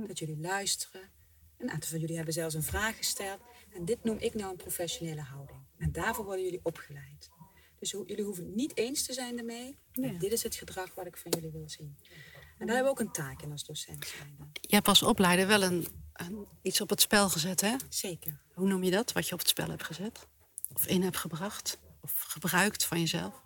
Dat 0.07 0.19
jullie 0.19 0.39
luisteren. 0.39 1.11
Een 1.59 1.71
aantal 1.71 1.91
van 1.91 1.99
jullie 2.01 2.17
hebben 2.17 2.35
zelfs 2.35 2.55
een 2.55 2.63
vraag 2.63 2.97
gesteld. 2.97 3.41
En 3.75 3.85
dit 3.85 4.05
noem 4.05 4.19
ik 4.19 4.35
nou 4.35 4.51
een 4.51 4.57
professionele 4.57 5.21
houding. 5.21 5.59
En 5.79 5.93
daarvoor 5.93 6.25
worden 6.25 6.45
jullie 6.45 6.61
opgeleid. 6.63 7.31
Dus 7.79 7.93
ho- 7.93 8.05
jullie 8.07 8.25
hoeven 8.25 8.45
het 8.45 8.55
niet 8.55 8.77
eens 8.77 9.03
te 9.07 9.13
zijn 9.13 9.39
ermee. 9.39 9.79
Dit 10.19 10.33
is 10.33 10.43
het 10.43 10.55
gedrag 10.55 10.95
wat 10.95 11.07
ik 11.07 11.17
van 11.17 11.31
jullie 11.31 11.51
wil 11.51 11.69
zien. 11.69 11.97
En 12.59 12.67
daar 12.67 12.77
hebben 12.77 12.95
we 12.95 13.01
ook 13.01 13.07
een 13.07 13.13
taak 13.13 13.43
in 13.43 13.51
als 13.51 13.65
docent 13.65 14.07
zijn. 14.07 14.37
Je 14.61 14.75
hebt 14.75 14.89
als 14.89 15.03
opleider 15.03 15.47
wel 15.47 15.63
een, 15.63 15.87
een, 16.13 16.47
iets 16.63 16.81
op 16.81 16.91
het 16.91 17.01
spel 17.01 17.29
gezet, 17.29 17.61
hè? 17.61 17.77
Zeker. 17.89 18.41
Hoe 18.53 18.69
noem 18.69 18.83
je 18.83 18.91
dat? 18.91 19.13
Wat 19.13 19.27
je 19.29 19.33
op 19.33 19.39
het 19.39 19.49
spel 19.49 19.69
hebt 19.69 19.85
gezet? 19.85 20.27
Of 20.75 20.87
in 20.87 21.03
hebt 21.03 21.17
gebracht? 21.17 21.79
Of 22.05 22.25
gebruikt 22.29 22.85
van 22.85 23.01
jezelf? 23.01 23.43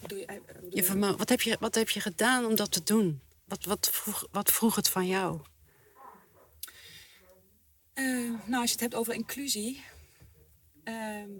Bedoel 0.00 0.18
je, 0.18 0.26
eh, 0.26 0.36
Je 0.70 1.16
wat, 1.16 1.28
heb 1.28 1.40
je, 1.40 1.56
wat 1.60 1.74
heb 1.74 1.88
je 1.90 2.00
gedaan 2.00 2.44
om 2.44 2.54
dat 2.56 2.72
te 2.72 2.82
doen? 2.82 3.20
Wat, 3.44 3.64
wat, 3.64 3.88
vroeg, 3.92 4.28
wat 4.30 4.50
vroeg 4.52 4.74
het 4.76 4.88
van 4.88 5.06
jou? 5.06 5.40
Eh, 7.92 8.04
nou, 8.46 8.54
als 8.60 8.64
je 8.64 8.72
het 8.72 8.80
hebt 8.80 8.94
over 8.94 9.14
inclusie. 9.14 9.84
ehm, 10.84 11.30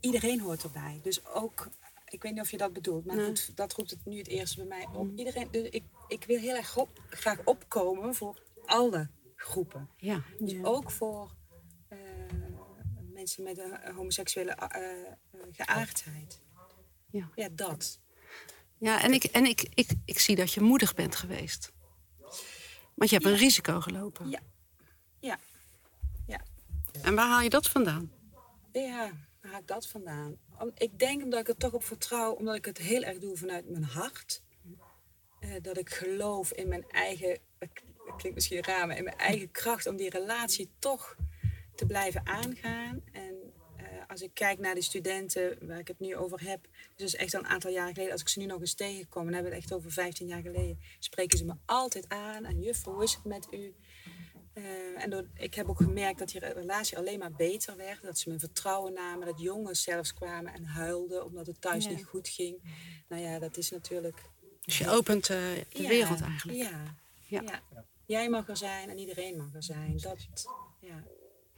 iedereen 0.00 0.40
hoort 0.40 0.62
erbij. 0.62 1.00
Dus 1.02 1.26
ook, 1.26 1.68
ik 2.08 2.22
weet 2.22 2.32
niet 2.32 2.40
of 2.40 2.50
je 2.50 2.56
dat 2.56 2.72
bedoelt, 2.72 3.04
maar 3.04 3.16
Nee. 3.16 3.26
goed, 3.26 3.56
dat 3.56 3.72
roept 3.72 3.90
het 3.90 4.04
nu 4.04 4.18
het 4.18 4.26
eerste 4.28 4.56
bij 4.56 4.66
mij 4.66 4.86
op. 4.92 5.18
Iedereen, 5.18 5.48
dus 5.50 5.68
ik, 5.68 5.82
ik 6.08 6.24
wil 6.24 6.38
heel 6.38 6.56
erg 6.56 6.76
op- 6.76 7.00
graag 7.08 7.38
opkomen 7.44 8.14
voor 8.14 8.42
alle 8.66 9.08
groepen. 9.36 9.90
Ja. 9.96 10.22
Dus 10.38 10.52
Ja. 10.52 10.62
ook 10.62 10.90
voor 10.90 11.34
mensen 13.24 13.42
met 13.42 13.58
een 13.58 13.80
eh, 13.80 13.94
homoseksuele 13.94 14.50
eh, 14.50 15.00
eh, 15.00 15.40
geaardheid. 15.52 16.40
Ja. 17.10 17.30
Ja, 17.34 17.48
dat. 17.52 18.00
Ja, 18.78 19.02
en, 19.02 19.12
ik, 19.12 19.24
en 19.24 19.44
ik, 19.44 19.68
ik, 19.74 19.90
ik 20.04 20.18
zie 20.18 20.36
dat 20.36 20.52
je 20.52 20.60
moedig 20.60 20.94
bent 20.94 21.16
geweest. 21.16 21.72
Want 22.94 23.10
je 23.10 23.16
hebt 23.16 23.24
een 23.28 23.36
risico 23.36 23.80
gelopen. 23.80 24.30
Ja. 24.30 24.40
Ja. 25.20 25.38
Ja. 26.26 26.40
En 27.02 27.14
waar 27.14 27.28
haal 27.28 27.40
je 27.40 27.50
dat 27.50 27.68
vandaan? 27.68 28.12
Ja, 28.72 29.12
waar 29.40 29.50
haal 29.50 29.60
ik 29.60 29.66
dat 29.66 29.86
vandaan? 29.86 30.36
Ik 30.74 30.98
denk 30.98 31.22
omdat 31.22 31.40
ik 31.40 31.48
er 31.48 31.56
toch 31.56 31.72
op 31.72 31.84
vertrouw, 31.84 32.32
omdat 32.32 32.54
ik 32.54 32.64
het 32.64 32.78
heel 32.78 33.02
erg 33.02 33.18
doe 33.18 33.36
vanuit 33.36 33.70
mijn 33.70 33.84
hart. 33.84 34.42
Eh, 35.40 35.50
dat 35.62 35.78
ik 35.78 35.90
geloof 35.90 36.52
in 36.52 36.68
mijn 36.68 36.84
eigen, 36.88 37.38
dat 37.58 37.68
klinkt 38.16 38.34
misschien 38.34 38.64
raar, 38.64 38.86
maar 38.86 38.96
in 38.96 39.04
mijn 39.04 39.18
eigen 39.18 39.50
kracht 39.50 39.86
om 39.86 39.96
die 39.96 40.10
relatie 40.10 40.70
toch 40.78 41.16
te 41.74 41.86
blijven 41.86 42.26
aangaan. 42.26 43.02
En 43.12 43.34
eh, 43.76 43.84
als 44.08 44.22
ik 44.22 44.30
kijk 44.34 44.58
naar 44.58 44.74
de 44.74 44.82
studenten 44.82 45.66
waar 45.66 45.78
ik 45.78 45.88
het 45.88 46.00
nu 46.00 46.16
over 46.16 46.42
heb, 46.48 46.66
dus 46.96 47.14
echt 47.14 47.34
al 47.34 47.40
een 47.40 47.46
aantal 47.46 47.70
jaren 47.70 47.92
geleden, 47.92 48.12
als 48.12 48.20
ik 48.20 48.28
ze 48.28 48.38
nu 48.38 48.46
nog 48.46 48.60
eens 48.60 48.74
tegenkom, 48.74 49.20
en 49.20 49.24
dan 49.26 49.34
hebben 49.34 49.50
we 49.52 49.56
het 49.56 49.66
echt 49.66 49.74
over 49.78 49.92
15 49.92 50.26
jaar 50.26 50.42
geleden, 50.42 50.78
spreken 50.98 51.38
ze 51.38 51.44
me 51.44 51.54
altijd 51.66 52.08
aan. 52.08 52.44
En 52.44 52.60
juf, 52.62 52.84
hoe 52.84 53.02
is 53.02 53.14
het 53.14 53.24
met 53.24 53.46
u? 53.50 53.74
Eh, 54.52 55.02
en 55.02 55.10
door, 55.10 55.26
ik 55.34 55.54
heb 55.54 55.68
ook 55.68 55.76
gemerkt 55.76 56.18
dat 56.18 56.28
die 56.28 56.40
relatie 56.40 56.98
alleen 56.98 57.18
maar 57.18 57.32
beter 57.32 57.76
werd. 57.76 58.02
Dat 58.02 58.18
ze 58.18 58.28
mijn 58.28 58.40
vertrouwen 58.40 58.92
namen. 58.92 59.26
Dat 59.26 59.40
jongens 59.40 59.82
zelfs 59.82 60.14
kwamen 60.14 60.52
en 60.54 60.64
huilden 60.64 61.24
omdat 61.24 61.46
het 61.46 61.60
thuis 61.60 61.84
Ja. 61.84 61.90
niet 61.90 62.04
goed 62.04 62.28
ging. 62.28 62.62
Nou 63.08 63.22
ja, 63.22 63.38
dat 63.38 63.56
is 63.56 63.70
natuurlijk... 63.70 64.22
Dus 64.60 64.78
je 64.78 64.90
opent 64.90 65.30
eh, 65.30 65.36
de 65.68 65.82
Ja, 65.82 65.88
wereld 65.88 66.20
eigenlijk. 66.20 66.58
Ja, 66.58 66.96
Ja. 67.26 67.42
ja. 67.42 67.62
Jij 68.06 68.28
mag 68.28 68.48
er 68.48 68.56
zijn 68.56 68.90
en 68.90 68.98
iedereen 68.98 69.36
mag 69.36 69.54
er 69.54 69.62
zijn. 69.62 69.98
Dat, 70.00 70.18
ja. 70.80 71.04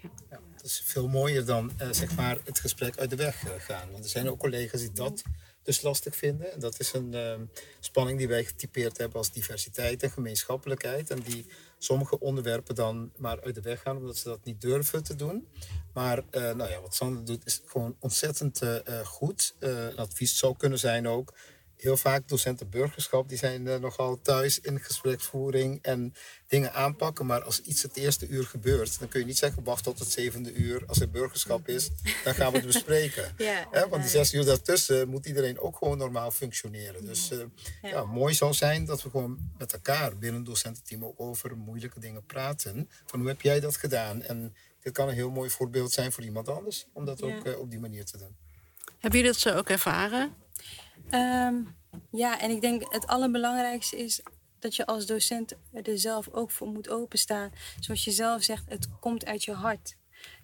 Ja, 0.03 0.41
dat 0.57 0.65
is 0.65 0.83
veel 0.85 1.09
mooier 1.09 1.45
dan 1.45 1.73
eh, 1.77 1.89
zeg 1.91 2.17
maar 2.17 2.39
het 2.45 2.61
gesprek 2.61 2.99
uit 2.99 3.11
de 3.11 3.17
weg 3.17 3.45
eh, 3.45 3.53
gaan. 3.59 3.91
Want 3.91 4.05
er 4.05 4.11
zijn 4.11 4.29
ook 4.29 4.39
collega's 4.39 4.81
die 4.81 4.93
dat 4.93 5.23
dus 5.63 5.83
lastig 5.83 6.17
vinden. 6.17 6.53
En 6.53 6.61
dat 6.61 6.81
is 6.81 6.93
een 6.93 7.15
ehm, 7.15 7.45
spanning 7.81 8.19
die 8.19 8.29
wij 8.29 8.45
getypeerd 8.45 8.99
hebben 8.99 9.19
als 9.19 9.33
diversiteit 9.33 10.03
en 10.03 10.11
gemeenschappelijkheid. 10.11 11.11
En 11.11 11.21
die 11.21 11.47
sommige 11.79 12.21
onderwerpen 12.21 12.75
dan 12.75 13.13
maar 13.17 13.41
uit 13.43 13.55
de 13.55 13.61
weg 13.61 13.83
gaan 13.83 13.97
omdat 13.97 14.17
ze 14.17 14.29
dat 14.29 14.45
niet 14.45 14.61
durven 14.61 15.03
te 15.03 15.15
doen. 15.15 15.49
Maar 15.93 16.23
eh, 16.31 16.43
nou 16.43 16.71
ja, 16.71 16.81
wat 16.81 16.95
Sander 16.95 17.25
doet 17.25 17.47
is 17.47 17.63
gewoon 17.67 17.97
ontzettend 17.99 18.61
goed. 19.05 19.55
Een 19.59 19.97
advies 19.97 20.39
zou 20.39 20.57
kunnen 20.57 20.79
zijn 20.79 21.09
ook. 21.09 21.33
Heel 21.77 21.97
vaak 21.97 22.29
docenten 22.29 22.71
burgerschap 22.71 23.29
die 23.29 23.39
zijn 23.39 23.67
eh, 23.69 23.79
nogal 23.79 24.21
thuis 24.23 24.61
in 24.61 24.81
gespreksvoering 24.81 25.79
en 25.83 26.15
dingen 26.47 26.73
aanpakken. 26.73 27.27
Maar 27.27 27.43
als 27.43 27.61
iets 27.61 27.83
het 27.83 27.97
eerste 27.97 28.27
uur 28.29 28.45
gebeurt, 28.45 28.99
dan 28.99 29.09
kun 29.09 29.21
je 29.21 29.27
niet 29.27 29.39
zeggen 29.39 29.65
wacht 29.65 29.85
tot 29.85 29.99
het 29.99 30.11
zevende 30.13 30.53
uur. 30.53 30.83
Als 30.87 31.01
er 31.01 31.11
burgerschap 31.11 31.69
is, 31.69 31.91
dan 32.25 32.35
gaan 32.35 32.53
we 32.53 32.59
het 32.59 32.67
bespreken. 32.67 33.35
Ja, 33.73 33.89
want 33.89 34.03
die 34.03 34.11
zes 34.11 34.35
uur 34.35 34.45
daartussen 34.45 35.09
moet 35.09 35.27
iedereen 35.27 35.59
ook 35.61 35.77
gewoon 35.77 35.99
normaal 35.99 36.31
functioneren. 36.31 37.05
Dus 37.05 37.31
eh, 37.31 37.39
ja. 37.83 38.05
mooi 38.05 38.35
zou 38.35 38.53
zijn 38.53 38.85
dat 38.85 39.03
we 39.03 39.11
gewoon 39.11 39.39
met 39.59 39.73
elkaar 39.73 40.17
binnen 40.19 40.41
het 40.41 40.47
docententeam 40.49 41.05
ook 41.05 41.21
over 41.21 41.57
moeilijke 41.57 42.01
dingen 42.01 42.25
praten. 42.27 42.89
Van 43.07 43.19
hoe 43.19 43.29
heb 43.29 43.41
jij 43.41 43.61
dat 43.61 43.77
gedaan? 43.77 44.23
En 44.23 44.55
dit 44.81 44.93
kan 44.93 45.09
een 45.09 45.15
heel 45.15 45.31
mooi 45.31 45.51
voorbeeld 45.51 45.93
zijn 45.93 46.13
voor 46.13 46.25
iemand 46.25 46.49
anders 46.49 46.87
om 46.93 47.05
dat 47.05 47.19
Ja. 47.19 47.27
ook 47.27 47.45
eh, 47.45 47.59
op 47.59 47.71
die 47.71 47.81
manier 47.81 48.05
te 48.05 48.19
doen. 48.19 48.37
Hebben 48.99 49.21
jullie 49.21 49.35
dat 49.35 49.41
zo 49.41 49.57
ook 49.59 49.69
ervaren? 49.69 50.35
Ehm, 51.11 51.63
ja, 52.11 52.41
en 52.41 52.51
ik 52.51 52.61
denk 52.61 52.93
het 52.93 53.07
allerbelangrijkste 53.07 53.97
is 53.97 54.23
dat 54.59 54.77
je 54.77 54.87
als 54.87 55.07
docent 55.07 55.55
er 55.73 55.99
zelf 55.99 56.29
ook 56.33 56.51
voor 56.51 56.69
moet 56.69 56.89
openstaan. 56.89 57.51
Zoals 57.81 58.05
je 58.05 58.11
zelf 58.11 58.43
zegt, 58.43 58.65
het 58.69 58.89
komt 59.01 59.25
uit 59.27 59.45
je 59.45 59.53
hart. 59.53 59.97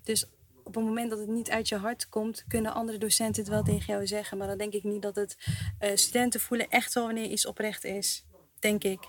Dus 0.03 0.27
op 0.65 0.75
het 0.75 0.85
moment 0.85 1.11
dat 1.11 1.19
het 1.19 1.29
niet 1.29 1.51
uit 1.51 1.69
je 1.69 1.77
hart 1.77 2.09
komt, 2.09 2.45
kunnen 2.49 2.75
andere 2.75 2.99
docenten 2.99 3.43
het 3.43 3.53
wel 3.53 3.63
tegen 3.63 3.93
jou 3.95 4.07
zeggen. 4.07 4.39
Maar 4.39 4.47
dan 4.47 4.59
denk 4.59 4.73
ik 4.73 4.85
niet 4.85 5.03
dat 5.03 5.17
het 5.17 5.37
eh, 5.79 5.91
studenten 5.95 6.41
voelen 6.41 6.69
echt 6.69 6.95
wel 6.95 7.05
wanneer 7.05 7.31
iets 7.31 7.47
oprecht 7.47 7.85
is. 7.85 8.25
Denk 8.59 8.85
ik. 8.85 9.09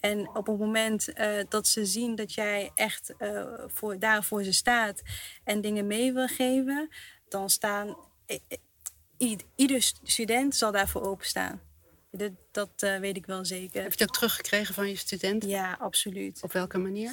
En 0.00 0.28
op 0.28 0.46
het 0.46 0.58
moment 0.58 1.12
eh, 1.12 1.38
dat 1.48 1.66
ze 1.66 1.86
zien 1.86 2.14
dat 2.14 2.34
jij 2.34 2.70
echt 2.74 3.14
eh, 3.18 3.44
voor, 3.66 3.98
daar 3.98 4.24
voor 4.24 4.44
ze 4.44 4.52
staat 4.52 5.02
en 5.44 5.60
dingen 5.60 5.86
mee 5.86 6.12
wil 6.12 6.26
geven, 6.26 6.88
dan 7.28 7.50
staan. 7.50 7.96
Ieder 9.54 9.82
st- 9.82 10.00
student 10.02 10.56
zal 10.56 10.72
daarvoor 10.72 11.02
openstaan. 11.02 11.60
Dat, 12.10 12.32
dat 12.50 12.70
eh, 12.76 12.98
weet 12.98 13.16
ik 13.16 13.26
wel 13.26 13.44
zeker. 13.44 13.82
Heb 13.82 13.92
je 13.92 13.98
het 13.98 14.08
ook 14.08 14.14
teruggekregen 14.14 14.74
van 14.74 14.88
je 14.88 14.96
studenten? 14.96 15.48
Ja, 15.48 15.76
absoluut. 15.80 16.42
Op 16.42 16.52
welke 16.52 16.78
manier? 16.78 17.12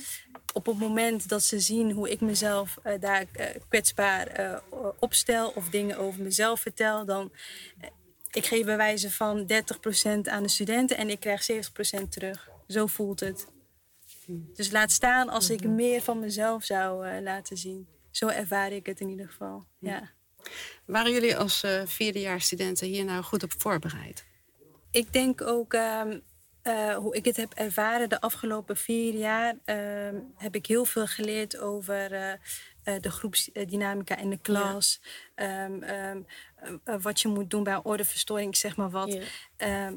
Op 0.54 0.66
het 0.66 0.80
moment 0.80 1.30
dat 1.30 1.44
ze 1.44 1.60
zien 1.60 1.92
hoe 1.92 2.10
ik 2.10 2.22
mezelf 2.22 2.78
eh, 2.84 3.00
daar 3.00 3.26
eh, 3.32 3.46
kwetsbaar 3.68 4.62
opstel 5.00 5.50
of 5.50 5.70
dingen 5.70 5.98
over 5.98 6.22
mezelf 6.22 6.60
vertel, 6.60 7.06
dan. 7.06 7.32
ik 8.32 8.46
geef 8.46 8.66
bij 8.66 8.78
wijze 8.78 9.12
van 9.12 9.42
30% 9.42 9.48
aan 10.24 10.44
de 10.44 10.50
studenten 10.50 10.98
en 10.98 11.10
ik 11.10 11.20
krijg 11.20 11.50
70% 11.52 12.08
terug. 12.10 12.50
Zo 12.68 12.88
voelt 12.88 13.20
het. 13.20 13.48
Dus 14.54 14.72
laat 14.72 14.92
staan 14.92 15.30
als 15.30 15.50
ik 15.50 15.64
meer 15.68 16.02
van 16.02 16.20
mezelf 16.20 16.64
zou 16.64 17.22
laten 17.22 17.58
zien. 17.58 17.88
Zo 18.12 18.28
ervaar 18.28 18.72
ik 18.72 18.86
het 18.86 19.00
in 19.00 19.10
ieder 19.10 19.28
geval. 19.28 19.66
Ja. 19.80 20.16
Waren 20.86 21.12
jullie 21.12 21.38
als 21.38 21.64
eh 21.64 21.82
vierdejaars 21.86 22.46
studenten 22.46 22.88
hier 22.88 23.06
nou 23.06 23.24
goed 23.24 23.44
op 23.44 23.54
voorbereid? 23.58 24.26
Ik 24.92 25.14
denk 25.14 25.42
ook, 25.42 25.74
ehm, 25.74 26.20
eh, 26.62 26.96
hoe 26.96 27.16
ik 27.16 27.26
het 27.26 27.38
heb 27.38 27.54
ervaren 27.54 28.10
de 28.10 28.22
afgelopen 28.22 28.78
vier 28.78 29.14
jaar, 29.14 29.56
ehm, 29.66 30.16
heb 30.36 30.56
ik 30.56 30.66
heel 30.66 30.86
veel 30.86 31.08
geleerd 31.08 31.58
over 31.58 32.12
eh, 32.88 32.94
de 33.00 33.12
groepsdynamica 33.12 34.18
in 34.18 34.30
de 34.30 34.38
klas. 34.38 35.02
Ehm, 35.36 35.82
ehm, 35.84 36.22
eh, 36.84 36.96
wat 37.02 37.22
je 37.22 37.28
moet 37.28 37.50
doen 37.50 37.64
bij 37.64 37.80
ordeverstoring, 37.84 38.58
zeg 38.58 38.76
maar 38.76 38.90
wat. 38.90 39.18
Ja. 39.58 39.94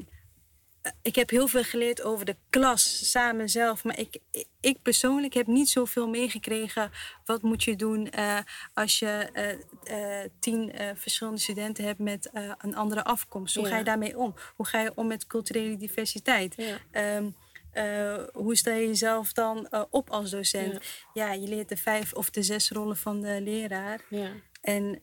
Ik 1.01 1.15
heb 1.15 1.29
heel 1.29 1.47
veel 1.47 1.63
geleerd 1.63 2.01
over 2.01 2.25
de 2.25 2.35
klas 2.49 3.09
samen 3.11 3.49
zelf. 3.49 3.83
Maar 3.83 3.99
ik, 3.99 4.17
ik 4.59 4.81
persoonlijk 4.81 5.33
heb 5.33 5.47
niet 5.47 5.69
zoveel 5.69 6.07
meegekregen. 6.07 6.91
Wat 7.25 7.41
moet 7.41 7.63
je 7.63 7.75
doen 7.75 8.09
eh, 8.09 8.37
als 8.73 8.99
je 8.99 9.29
eh, 9.33 10.21
eh, 10.21 10.29
tien 10.39 10.73
verschillende 10.95 11.39
studenten 11.39 11.83
hebt 11.83 11.99
met 11.99 12.29
een 12.57 12.75
andere 12.75 13.03
afkomst? 13.03 13.55
Hoe 13.55 13.65
ga 13.65 13.77
je 13.77 13.83
daarmee 13.83 14.17
om? 14.17 14.33
Hoe 14.55 14.65
ga 14.65 14.81
je 14.81 14.91
om 14.95 15.07
met 15.07 15.27
culturele 15.27 15.77
diversiteit? 15.77 16.53
Ja. 16.57 16.77
Ehm, 16.91 17.29
eh, 17.71 18.23
hoe 18.33 18.55
stel 18.55 18.73
je 18.73 18.87
jezelf 18.87 19.33
dan 19.33 19.67
op 19.89 20.09
als 20.09 20.29
docent? 20.29 20.73
Ja. 21.13 21.25
Ja. 21.25 21.33
je 21.33 21.47
leert 21.47 21.69
de 21.69 21.77
vijf 21.77 22.13
of 22.13 22.29
de 22.29 22.43
zes 22.43 22.69
rollen 22.69 22.97
van 22.97 23.21
de 23.21 23.41
leraar. 23.41 24.01
Ja. 24.09 24.29
En 24.61 24.99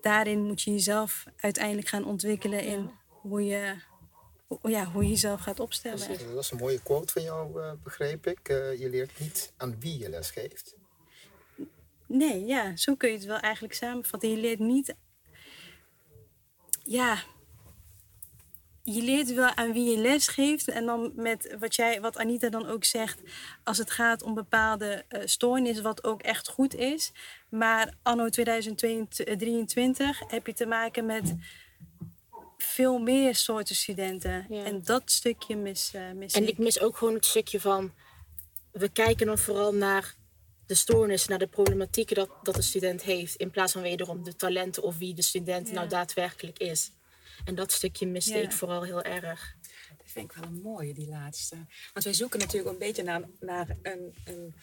daarin 0.00 0.46
moet 0.46 0.62
je 0.62 0.70
jezelf 0.70 1.24
uiteindelijk 1.36 1.88
gaan 1.88 2.04
ontwikkelen 2.04 2.62
in 2.62 2.90
hoe 3.08 3.44
je, 3.44 3.74
ja, 4.62 4.84
hoe 4.84 5.02
je 5.02 5.08
jezelf 5.08 5.40
gaat 5.40 5.60
opstellen. 5.60 6.08
Dat 6.08 6.34
was 6.34 6.50
een 6.50 6.58
mooie 6.58 6.82
quote 6.82 7.12
van 7.12 7.22
jou, 7.22 7.62
eh, 7.62 7.72
begreep 7.82 8.26
ik. 8.26 8.48
Eh, 8.48 8.78
je 8.80 8.90
leert 8.90 9.18
niet 9.20 9.52
aan 9.56 9.80
wie 9.80 9.98
je 9.98 10.08
les 10.08 10.30
geeft. 10.30 10.76
Nee, 12.06 12.44
ja, 12.44 12.76
zo 12.76 12.94
kun 12.94 13.08
je 13.08 13.16
het 13.16 13.24
wel 13.24 13.38
eigenlijk 13.38 13.74
samenvatten. 13.74 14.30
Je 14.30 14.36
leert 14.36 14.58
niet. 14.58 14.94
Ja. 16.82 17.18
Je 18.82 19.02
leert 19.02 19.34
wel 19.34 19.54
aan 19.54 19.72
wie 19.72 19.90
je 19.90 19.98
les 19.98 20.28
geeft. 20.28 20.68
En 20.68 20.86
dan 20.86 21.12
met 21.14 21.56
wat, 21.58 21.74
jij, 21.74 22.00
wat 22.00 22.18
Anita 22.18 22.48
dan 22.48 22.66
ook 22.66 22.84
zegt. 22.84 23.20
Als 23.64 23.78
het 23.78 23.90
gaat 23.90 24.22
om 24.22 24.34
bepaalde 24.34 25.04
eh 25.08 25.22
stoornis, 25.24 25.80
wat 25.80 26.04
ook 26.04 26.22
echt 26.22 26.48
goed 26.48 26.74
is. 26.74 27.12
Maar 27.48 27.94
anno 28.02 28.28
2023 28.28 30.22
heb 30.26 30.46
je 30.46 30.52
te 30.54 30.66
maken 30.66 31.06
met 31.06 31.34
veel 32.62 32.98
meer 32.98 33.34
soorten 33.34 33.76
studenten. 33.76 34.46
Ja. 34.48 34.64
En 34.64 34.82
dat 34.82 35.02
stukje 35.10 35.56
mis, 35.56 35.90
eh 35.94 36.10
mis 36.10 36.32
En 36.32 36.42
ik. 36.42 36.48
ik 36.48 36.58
mis 36.58 36.80
ook 36.80 36.96
gewoon 36.96 37.14
het 37.14 37.24
stukje 37.26 37.60
van... 37.60 37.94
We 38.72 38.88
kijken 38.88 39.26
dan 39.26 39.38
vooral 39.38 39.74
naar 39.74 40.14
de 40.66 40.74
stoornis, 40.74 41.26
naar 41.26 41.38
de 41.38 41.46
problematieken 41.46 42.16
dat, 42.16 42.30
dat 42.42 42.54
de 42.54 42.62
student 42.62 43.02
heeft. 43.02 43.34
In 43.36 43.50
plaats 43.50 43.72
van 43.72 43.82
wederom 43.82 44.24
de 44.24 44.36
talenten 44.36 44.82
of 44.82 44.98
wie 44.98 45.14
de 45.14 45.22
student 45.22 45.68
Ja. 45.68 45.74
nou 45.74 45.88
daadwerkelijk 45.88 46.58
is. 46.58 46.90
En 47.44 47.54
dat 47.54 47.72
stukje 47.72 48.06
miste 48.06 48.36
Ja. 48.36 48.42
ik 48.42 48.52
vooral 48.52 48.82
heel 48.82 49.02
erg. 49.02 49.56
Dat 49.98 50.06
vind 50.10 50.30
ik 50.30 50.36
wel 50.36 50.50
een 50.50 50.60
mooie, 50.62 50.94
die 50.94 51.08
laatste. 51.08 51.56
Want 51.92 52.04
wij 52.04 52.14
zoeken 52.14 52.38
natuurlijk 52.38 52.72
een 52.72 52.78
beetje 52.78 53.02
naar, 53.02 53.22
naar 53.40 53.76
een, 53.82 54.14
een, 54.24 54.54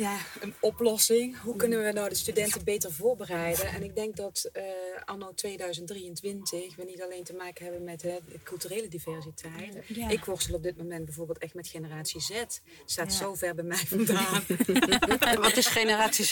ja, 0.00 0.16
een 0.40 0.54
oplossing. 0.60 1.40
Hoe 1.40 1.56
kunnen 1.56 1.84
we 1.84 1.92
nou 1.92 2.08
de 2.08 2.14
studenten 2.14 2.64
beter 2.64 2.92
voorbereiden? 2.92 3.66
En 3.66 3.82
ik 3.82 3.94
denk 3.94 4.16
dat 4.16 4.48
eh, 4.52 4.62
anno 5.04 5.32
2023 5.34 6.76
we 6.76 6.84
niet 6.84 7.02
alleen 7.02 7.24
te 7.24 7.34
maken 7.34 7.64
hebben 7.64 7.84
met 7.84 8.02
hè, 8.02 8.18
de 8.32 8.42
culturele 8.42 8.88
diversiteit. 8.88 9.78
Ja. 9.86 10.08
Ik 10.08 10.24
worstel 10.24 10.54
op 10.54 10.62
dit 10.62 10.76
moment 10.76 11.04
bijvoorbeeld 11.04 11.38
echt 11.38 11.54
met 11.54 11.68
generatie 11.68 12.20
Z. 12.20 12.28
Het 12.28 12.62
staat 12.84 13.12
Ja. 13.12 13.18
zo 13.18 13.34
ver 13.34 13.54
bij 13.54 13.64
mij 13.64 13.76
vandaan. 13.86 14.42
Wat 15.46 15.56
is 15.56 15.66
generatie 15.66 16.24
Z? 16.24 16.30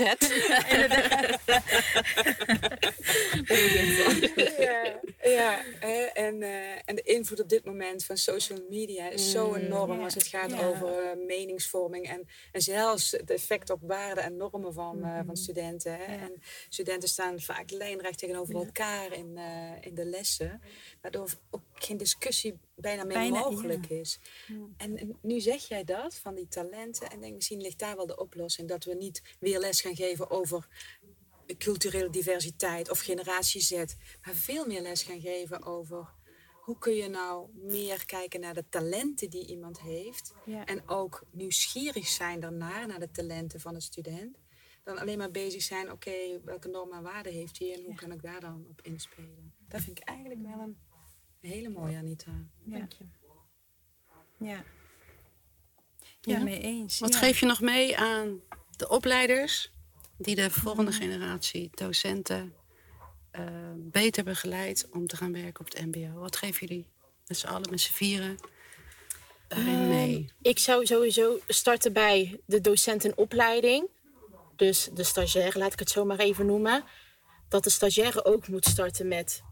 ja, 4.58 5.00
ja 5.22 5.62
hè, 5.78 6.02
en, 6.02 6.42
eh, 6.42 6.72
en 6.84 6.94
de 6.94 7.02
invloed 7.02 7.40
op 7.40 7.48
dit 7.48 7.64
moment 7.64 8.04
van 8.04 8.16
social 8.16 8.58
media 8.70 9.10
is 9.10 9.30
zo 9.30 9.54
enorm 9.54 9.92
Ja. 9.98 10.04
als 10.04 10.14
het 10.14 10.26
gaat 10.26 10.62
over 10.62 11.02
eh, 11.02 11.26
meningsvorming 11.26 12.08
en, 12.08 12.28
en 12.52 12.60
zelfs 12.60 13.10
het 13.10 13.30
effect 13.30 13.57
op 13.66 13.80
waarden 13.82 14.24
en 14.24 14.36
normen 14.36 14.72
van, 14.72 15.04
eh, 15.04 15.20
van 15.26 15.36
studenten. 15.36 15.92
Hè. 15.92 16.14
Ja. 16.14 16.20
En 16.20 16.42
studenten 16.68 17.08
staan 17.08 17.40
vaak 17.40 17.70
lijnrecht 17.70 18.18
tegenover 18.18 18.54
elkaar 18.54 19.12
in, 19.12 19.36
eh, 19.36 19.72
in 19.80 19.94
de 19.94 20.04
lessen, 20.04 20.60
waardoor 21.00 21.28
ook 21.50 21.62
geen 21.74 21.96
discussie 21.96 22.58
bijna 22.74 23.04
meer 23.04 23.18
Bijna, 23.18 23.38
mogelijk 23.38 23.86
is. 23.88 24.18
En, 24.76 24.96
en 24.96 25.18
nu 25.22 25.40
zeg 25.40 25.68
jij 25.68 25.84
dat, 25.84 26.14
van 26.14 26.34
die 26.34 26.48
talenten, 26.48 27.10
en 27.10 27.20
denk 27.20 27.34
misschien 27.34 27.60
ligt 27.60 27.78
daar 27.78 27.96
wel 27.96 28.06
de 28.06 28.16
oplossing, 28.16 28.68
dat 28.68 28.84
we 28.84 28.94
niet 28.94 29.22
weer 29.40 29.58
les 29.58 29.80
gaan 29.80 29.96
geven 29.96 30.30
over 30.30 30.68
culturele 31.58 32.10
diversiteit 32.10 32.90
of 32.90 33.00
generatie 33.00 33.60
Z, 33.60 33.72
maar 34.22 34.34
veel 34.34 34.66
meer 34.66 34.82
les 34.82 35.02
gaan 35.02 35.20
geven 35.20 35.62
over 35.62 36.16
hoe 36.68 36.78
kun 36.78 36.94
je 36.94 37.08
nou 37.08 37.48
meer 37.54 38.06
kijken 38.06 38.40
naar 38.40 38.54
de 38.54 38.64
talenten 38.68 39.30
die 39.30 39.46
iemand 39.46 39.80
heeft 39.80 40.34
Ja. 40.44 40.64
en 40.66 40.88
ook 40.88 41.22
nieuwsgierig 41.30 42.06
zijn 42.06 42.40
daarnaar, 42.40 42.86
naar 42.86 42.98
de 42.98 43.10
talenten 43.10 43.60
van 43.60 43.74
een 43.74 43.80
student, 43.80 44.38
dan 44.84 44.98
alleen 44.98 45.18
maar 45.18 45.30
bezig 45.30 45.62
zijn, 45.62 45.92
oké, 45.92 46.40
welke 46.44 46.68
normen 46.68 46.96
en 46.96 47.02
waarden 47.02 47.32
heeft 47.32 47.58
hij 47.58 47.74
en 47.74 47.84
hoe 47.84 47.94
kan 47.94 48.12
ik 48.12 48.22
daar 48.22 48.40
dan 48.40 48.66
op 48.68 48.82
inspelen. 48.82 49.54
Dat 49.68 49.80
vind 49.80 49.98
ik 49.98 50.04
eigenlijk 50.04 50.42
wel 50.42 50.60
een 50.60 50.76
hele 51.40 51.68
mooie, 51.68 51.96
Anita. 51.96 52.32
Ja. 52.64 52.88
Ja. 54.38 54.64
Ja, 56.20 56.42
mee 56.42 56.60
eens. 56.60 56.98
Wat 56.98 57.12
ja. 57.12 57.18
geef 57.18 57.40
je 57.40 57.46
nog 57.46 57.60
mee 57.60 57.98
aan 57.98 58.40
de 58.76 58.88
opleiders 58.88 59.72
die 60.16 60.34
de 60.34 60.50
volgende 60.50 60.92
generatie 60.92 61.70
docenten 61.74 62.54
eh, 63.30 63.44
beter 63.76 64.24
begeleid 64.24 64.88
om 64.90 65.06
te 65.06 65.16
gaan 65.16 65.32
werken 65.32 65.60
op 65.60 65.72
het 65.72 65.86
MBO? 65.86 66.20
Wat 66.20 66.36
geven 66.36 66.66
jullie 66.66 66.86
met 67.26 67.38
z'n 67.38 67.46
allen, 67.46 67.70
met 67.70 67.80
z'n 67.80 67.92
vieren, 67.92 68.36
daarin 69.48 69.88
mee? 69.88 70.32
Ik 70.42 70.58
zou 70.58 70.86
sowieso 70.86 71.38
starten 71.46 71.92
bij 71.92 72.40
de 72.46 72.60
docentenopleiding. 72.60 73.88
Dus 74.56 74.88
de 74.94 75.02
stagiaire, 75.02 75.58
laat 75.58 75.72
ik 75.72 75.78
het 75.78 75.90
zo 75.90 76.04
maar 76.04 76.18
even 76.18 76.46
noemen. 76.46 76.84
Dat 77.48 77.64
de 77.64 77.70
stagiaire 77.70 78.24
ook 78.24 78.48
moet 78.48 78.64
starten 78.64 79.08
met 79.08 79.42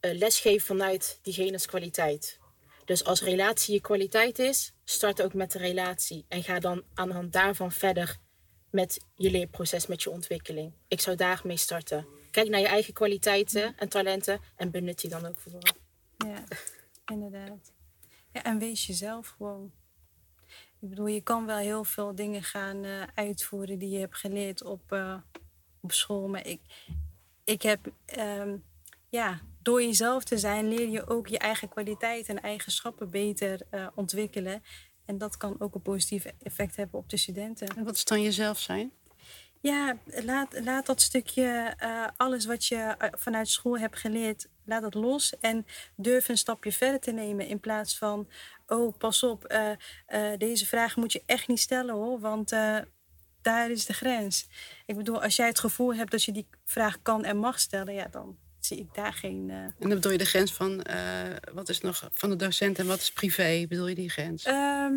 eh, 0.00 0.18
lesgeven 0.18 0.66
vanuit 0.66 1.18
diegene's 1.22 1.66
kwaliteit. 1.66 2.40
Dus 2.84 3.04
als 3.04 3.22
relatie 3.22 3.74
je 3.74 3.80
kwaliteit 3.80 4.38
is, 4.38 4.72
start 4.84 5.22
ook 5.22 5.34
met 5.34 5.52
de 5.52 5.58
relatie. 5.58 6.24
En 6.28 6.42
ga 6.42 6.58
dan 6.58 6.82
aan 6.94 7.08
de 7.08 7.14
hand 7.14 7.32
daarvan 7.32 7.72
verder 7.72 8.16
met 8.70 9.00
je 9.14 9.30
leerproces, 9.30 9.86
met 9.86 10.02
je 10.02 10.10
ontwikkeling. 10.10 10.72
Ik 10.88 11.00
zou 11.00 11.16
daarmee 11.16 11.56
starten. 11.56 12.06
Kijk 12.32 12.48
naar 12.48 12.60
je 12.60 12.66
eigen 12.66 12.92
kwaliteiten 12.92 13.76
en 13.76 13.88
talenten 13.88 14.40
en 14.56 14.70
benut 14.70 15.00
die 15.00 15.10
dan 15.10 15.26
ook 15.26 15.40
vooral. 15.40 15.62
Ja, 16.16 16.44
inderdaad. 17.14 17.72
Ja, 18.32 18.42
en 18.42 18.58
wees 18.58 18.86
jezelf 18.86 19.28
gewoon. 19.28 19.72
Ik 20.80 20.88
bedoel, 20.88 21.06
je 21.06 21.20
kan 21.20 21.46
wel 21.46 21.56
heel 21.56 21.84
veel 21.84 22.14
dingen 22.14 22.42
gaan 22.42 22.84
eh, 22.84 23.02
uitvoeren 23.14 23.78
die 23.78 23.88
je 23.88 23.98
hebt 23.98 24.16
geleerd 24.16 24.62
op, 24.64 24.92
eh, 24.92 25.14
op 25.80 25.92
school. 25.92 26.28
Maar 26.28 26.46
ik, 26.46 26.60
ik 27.44 27.62
heb, 27.62 27.92
ehm, 28.04 28.56
ja, 29.08 29.40
door 29.62 29.82
jezelf 29.82 30.24
te 30.24 30.38
zijn, 30.38 30.68
leer 30.68 30.88
je 30.88 31.06
ook 31.06 31.26
je 31.26 31.38
eigen 31.38 31.68
kwaliteiten 31.68 32.36
en 32.36 32.42
eigenschappen 32.42 33.10
beter 33.10 33.60
eh, 33.70 33.86
ontwikkelen. 33.94 34.62
En 35.04 35.18
dat 35.18 35.36
kan 35.36 35.56
ook 35.58 35.74
een 35.74 35.82
positief 35.82 36.24
effect 36.42 36.76
hebben 36.76 36.98
op 36.98 37.08
de 37.08 37.16
studenten. 37.16 37.68
En 37.68 37.84
wat 37.84 37.94
is 37.94 38.04
dan 38.04 38.22
jezelf 38.22 38.58
zijn? 38.58 38.92
Ja, 39.62 39.96
laat, 40.24 40.60
laat 40.64 40.86
dat 40.86 41.00
stukje, 41.00 41.74
eh, 41.78 42.06
alles 42.16 42.44
wat 42.44 42.66
je 42.66 42.76
eh, 42.76 43.08
vanuit 43.12 43.48
school 43.48 43.78
hebt 43.78 43.98
geleerd, 43.98 44.48
laat 44.64 44.82
dat 44.82 44.94
los. 44.94 45.38
En 45.40 45.66
durf 45.96 46.28
een 46.28 46.38
stapje 46.38 46.72
verder 46.72 47.00
te 47.00 47.10
nemen. 47.10 47.46
In 47.46 47.60
plaats 47.60 47.98
van, 47.98 48.28
oh, 48.66 48.98
pas 48.98 49.22
op, 49.22 49.44
eh, 49.44 49.72
deze 50.38 50.66
vraag 50.66 50.96
moet 50.96 51.12
je 51.12 51.22
echt 51.26 51.48
niet 51.48 51.60
stellen 51.60 51.94
hoor. 51.94 52.20
Want 52.20 52.50
daar 53.42 53.70
is 53.70 53.86
de 53.86 53.92
grens. 53.92 54.48
Ik 54.86 54.96
bedoel, 54.96 55.22
als 55.22 55.36
jij 55.36 55.46
het 55.46 55.60
gevoel 55.60 55.94
hebt 55.94 56.10
dat 56.10 56.24
je 56.24 56.32
die 56.32 56.46
vraag 56.64 57.02
kan 57.02 57.24
en 57.24 57.36
mag 57.36 57.60
stellen, 57.60 57.94
ja, 57.94 58.08
dan 58.10 58.36
zie 58.58 58.78
ik 58.78 58.94
daar 58.94 59.12
geen. 59.12 59.50
En 59.50 59.74
dan 59.78 59.88
bedoel 59.88 60.12
je 60.12 60.18
de 60.18 60.24
grens 60.24 60.52
van 60.52 60.84
wat 61.52 61.68
is 61.68 61.80
nog 61.80 62.08
van 62.12 62.30
de 62.30 62.36
docent 62.36 62.78
en 62.78 62.86
wat 62.86 63.00
is 63.00 63.12
privé? 63.12 63.66
Bedoel 63.68 63.88
je 63.88 63.94
die 63.94 64.10
grens? 64.10 64.44
Ehm, 64.44 64.94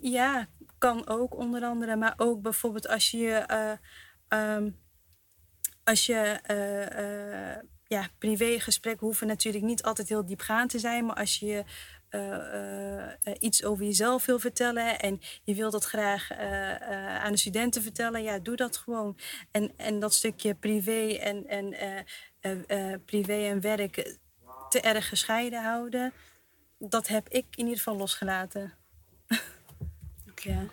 ja, 0.00 0.48
kan 0.80 1.08
ook 1.08 1.36
onder 1.36 1.62
andere. 1.62 1.96
Maar 1.96 2.14
ook 2.16 2.42
bijvoorbeeld 2.42 2.88
als 2.88 3.10
je... 3.10 3.30
eh, 3.30 3.72
ehm, 4.28 4.70
als 5.84 6.06
je 6.06 6.38
eh, 6.42 7.52
eh, 7.52 7.62
ja, 7.86 8.08
privégesprekken 8.18 9.06
hoeven 9.06 9.26
natuurlijk 9.26 9.64
niet 9.64 9.82
altijd 9.82 10.08
heel 10.08 10.26
diepgaand 10.26 10.70
te 10.70 10.78
zijn. 10.78 11.06
Maar 11.06 11.16
als 11.16 11.38
je 11.38 11.64
iets 13.38 13.64
over 13.64 13.84
jezelf 13.84 14.26
wil 14.26 14.38
vertellen 14.38 15.00
en 15.00 15.20
je 15.42 15.54
wilt 15.54 15.72
dat 15.72 15.84
graag 15.84 16.32
aan 17.22 17.32
de 17.32 17.38
studenten 17.38 17.82
vertellen, 17.82 18.22
ja, 18.22 18.38
doe 18.38 18.56
dat 18.56 18.76
gewoon. 18.76 19.18
En, 19.50 19.72
en 19.76 20.00
dat 20.00 20.14
stukje 20.14 20.54
privé 20.54 21.12
en, 21.12 21.46
en, 22.40 23.04
privé 23.04 23.46
en 23.46 23.60
werk 23.60 24.18
te 24.68 24.80
erg 24.80 25.08
gescheiden 25.08 25.62
houden, 25.62 26.12
dat 26.78 27.08
heb 27.08 27.28
ik 27.28 27.46
in 27.50 27.64
ieder 27.64 27.76
geval 27.76 27.96
losgelaten. 27.96 28.79
Ja. 30.42 30.68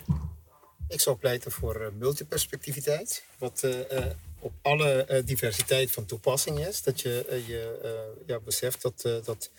Ik 0.88 1.02
zou 1.02 1.18
pleiten 1.18 1.52
voor 1.52 1.82
eh, 1.82 1.92
multiperspectiviteit. 1.92 3.24
Wat 3.38 3.64
eh, 3.64 3.98
eh, 3.98 4.16
op 4.40 4.54
alle 4.62 5.22
diversiteit 5.26 5.92
van 5.92 6.06
toepassing 6.06 6.60
is. 6.60 6.84
Dat 6.84 7.02
je, 7.02 7.44
je 7.48 8.22
ja, 8.26 8.40
beseft 8.40 8.82
dat, 8.82 9.02
dat 9.02 9.52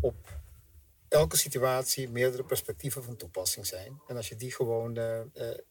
op 0.00 0.40
elke 1.08 1.36
situatie 1.36 2.08
meerdere 2.08 2.44
perspectieven 2.44 3.04
van 3.04 3.16
toepassing 3.16 3.66
zijn. 3.66 4.00
En 4.06 4.16
als 4.16 4.28
je 4.28 4.36
die 4.36 4.52
gewoon 4.52 4.98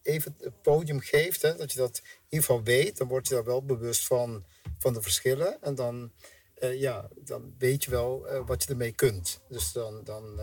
even 0.02 0.36
het 0.40 0.62
podium 0.62 1.00
geeft, 1.00 1.42
hè, 1.42 1.56
dat 1.56 1.72
je 1.72 1.78
dat 1.78 2.02
geval 2.30 2.62
weet, 2.62 2.96
dan 2.96 3.08
word 3.08 3.28
je 3.28 3.34
daar 3.34 3.44
wel 3.44 3.64
bewust 3.64 4.06
van, 4.06 4.44
van 4.78 4.92
de 4.92 5.02
verschillen. 5.02 5.62
En 5.62 5.74
dan, 5.74 6.12
ja, 6.60 7.08
dan 7.14 7.54
weet 7.58 7.84
je 7.84 7.90
wel 7.90 8.26
wat 8.46 8.62
je 8.62 8.68
ermee 8.68 8.92
kunt. 8.92 9.40
Dus 9.48 9.72
dan, 9.72 10.04
dan 10.04 10.36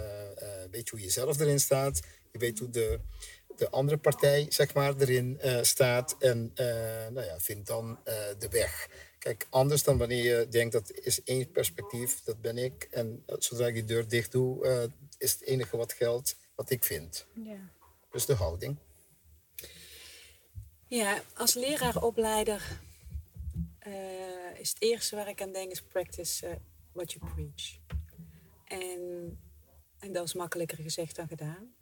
weet 0.72 0.90
je 0.90 0.92
hoe 0.92 1.02
je 1.02 1.10
zelf 1.10 1.40
erin 1.40 1.60
staat. 1.60 2.00
Je 2.32 2.40
weet 2.40 2.60
hoe 2.60 2.70
de, 2.70 3.00
de 3.56 3.70
andere 3.70 3.98
partij 3.98 4.46
zeg 4.50 4.74
maar, 4.74 4.96
erin 4.96 5.40
staat. 5.62 6.16
En 6.20 6.52
nou 7.14 7.22
ja, 7.22 7.40
vind 7.40 7.68
dan 7.68 8.00
de 8.38 8.48
weg. 8.50 8.90
Kijk, 9.20 9.48
anders 9.50 9.84
dan 9.84 9.98
wanneer 9.98 10.24
je 10.24 10.48
denkt 10.48 10.74
dat 10.74 10.92
is 10.92 11.24
één 11.24 11.52
perspectief, 11.52 12.24
dat 12.24 12.42
ben 12.42 12.58
ik. 12.58 12.88
En 12.92 13.24
zodra 13.26 13.68
ik 13.68 13.74
die 13.74 13.84
deur 13.84 14.08
dicht 14.08 14.32
doe, 14.32 14.66
uh, 14.66 14.84
is 15.18 15.32
het 15.32 15.42
enige 15.42 15.78
wat 15.78 15.94
geldt 15.94 16.38
wat 16.56 16.70
ik 16.70 16.84
vind. 16.84 17.26
Ja. 17.34 17.72
Dus 18.12 18.26
de 18.26 18.34
houding. 18.34 18.78
Ja, 20.88 21.22
als 21.34 21.54
leraaropleider 21.54 22.80
uh, 23.88 24.60
is 24.60 24.70
het 24.70 24.82
eerste 24.82 25.16
waar 25.16 25.30
ik 25.30 25.42
aan 25.42 25.52
denk 25.52 25.72
is 25.72 25.82
practice 25.82 26.48
uh, 26.48 26.56
what 26.92 27.12
you 27.12 27.34
preach. 27.34 27.78
En, 28.64 29.40
en 30.00 30.14
dat 30.14 30.26
is 30.26 30.34
makkelijker 30.34 30.78
gezegd 30.78 31.16
dan 31.16 31.28
gedaan. 31.28 31.74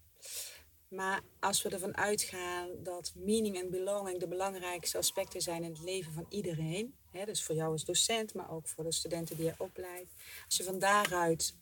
Maar 0.87 1.21
als 1.39 1.61
we 1.61 1.69
ervan 1.69 1.97
uitgaan 1.97 2.69
dat 2.83 3.13
meaning 3.15 3.57
en 3.57 3.69
belonging 3.69 4.19
de 4.19 4.27
belangrijkste 4.27 4.97
aspecten 4.97 5.41
zijn 5.41 5.63
in 5.63 5.69
het 5.69 5.81
leven 5.81 6.13
van 6.13 6.25
iedereen, 6.29 6.95
hè, 7.11 7.25
dus 7.25 7.43
voor 7.43 7.55
jou 7.55 7.71
als 7.71 7.85
docent, 7.85 8.33
maar 8.33 8.51
ook 8.51 8.67
voor 8.67 8.83
de 8.83 8.91
studenten 8.91 9.35
die 9.35 9.45
je 9.45 9.53
opleidt, 9.57 10.13
als 10.45 10.57
je 10.57 10.63
van 10.63 10.79
daaruit 10.79 11.55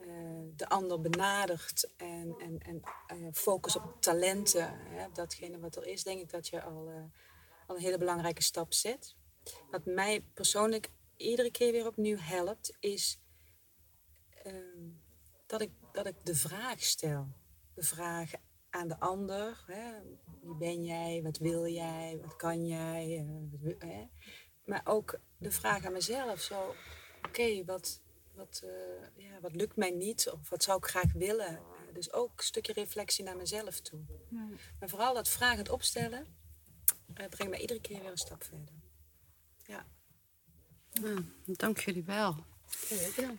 uh, 0.00 0.08
de 0.56 0.68
ander 0.68 1.00
benadert 1.00 1.90
en, 1.96 2.34
en, 2.38 2.58
en 2.58 2.82
uh, 3.16 3.28
focus 3.32 3.76
op 3.76 3.96
talenten, 4.00 4.78
hè, 4.78 5.06
datgene 5.12 5.58
wat 5.58 5.76
er 5.76 5.86
is, 5.86 6.02
denk 6.02 6.20
ik 6.20 6.30
dat 6.30 6.48
je 6.48 6.62
al, 6.62 6.88
uh, 6.88 6.94
al 7.66 7.76
een 7.76 7.82
hele 7.82 7.98
belangrijke 7.98 8.42
stap 8.42 8.72
zet. 8.72 9.14
Wat 9.70 9.84
mij 9.84 10.24
persoonlijk 10.34 10.90
iedere 11.16 11.50
keer 11.50 11.72
weer 11.72 11.86
opnieuw 11.86 12.18
helpt, 12.18 12.76
is 12.80 13.18
ehm, 14.42 14.88
dat, 15.46 15.60
ik, 15.60 15.70
dat 15.92 16.06
ik 16.06 16.14
de 16.22 16.34
vraag 16.34 16.82
stel. 16.82 17.28
De 17.74 17.82
vraag 17.82 18.32
aan 18.70 18.88
de 18.88 19.00
ander. 19.00 19.64
Hè? 19.66 19.92
Wie 20.42 20.54
ben 20.54 20.84
jij? 20.84 21.20
Wat 21.22 21.38
wil 21.38 21.66
jij? 21.66 22.18
Wat 22.22 22.36
kan 22.36 22.66
jij? 22.66 23.26
Uh, 23.62 23.74
hè? 23.78 24.08
Maar 24.64 24.80
ook 24.84 25.18
de 25.38 25.50
vraag 25.50 25.84
aan 25.84 25.92
mezelf. 25.92 26.40
Zo, 26.40 26.74
oké, 27.22 27.64
wat, 27.64 28.00
wat, 28.34 28.62
uh, 28.64 29.24
ja, 29.24 29.40
wat 29.40 29.54
lukt 29.54 29.76
mij 29.76 29.90
niet? 29.90 30.30
Of 30.30 30.48
wat 30.48 30.62
zou 30.62 30.78
ik 30.78 30.84
graag 30.84 31.12
willen? 31.12 31.52
Uh, 31.52 31.94
dus 31.94 32.12
ook 32.12 32.30
een 32.36 32.44
stukje 32.44 32.72
reflectie 32.72 33.24
naar 33.24 33.36
mezelf 33.36 33.80
toe. 33.80 34.00
Ja. 34.30 34.48
Maar 34.78 34.88
vooral 34.88 35.14
dat 35.14 35.28
vragend 35.28 35.68
opstellen 35.68 36.26
brengt 37.14 37.48
mij 37.48 37.60
iedere 37.60 37.80
keer 37.80 38.00
weer 38.00 38.10
een 38.10 38.16
stap 38.16 38.44
verder. 38.44 38.74
Ja. 39.62 39.86
Dank 41.44 41.78
jullie 41.78 42.04
wel. 42.04 42.44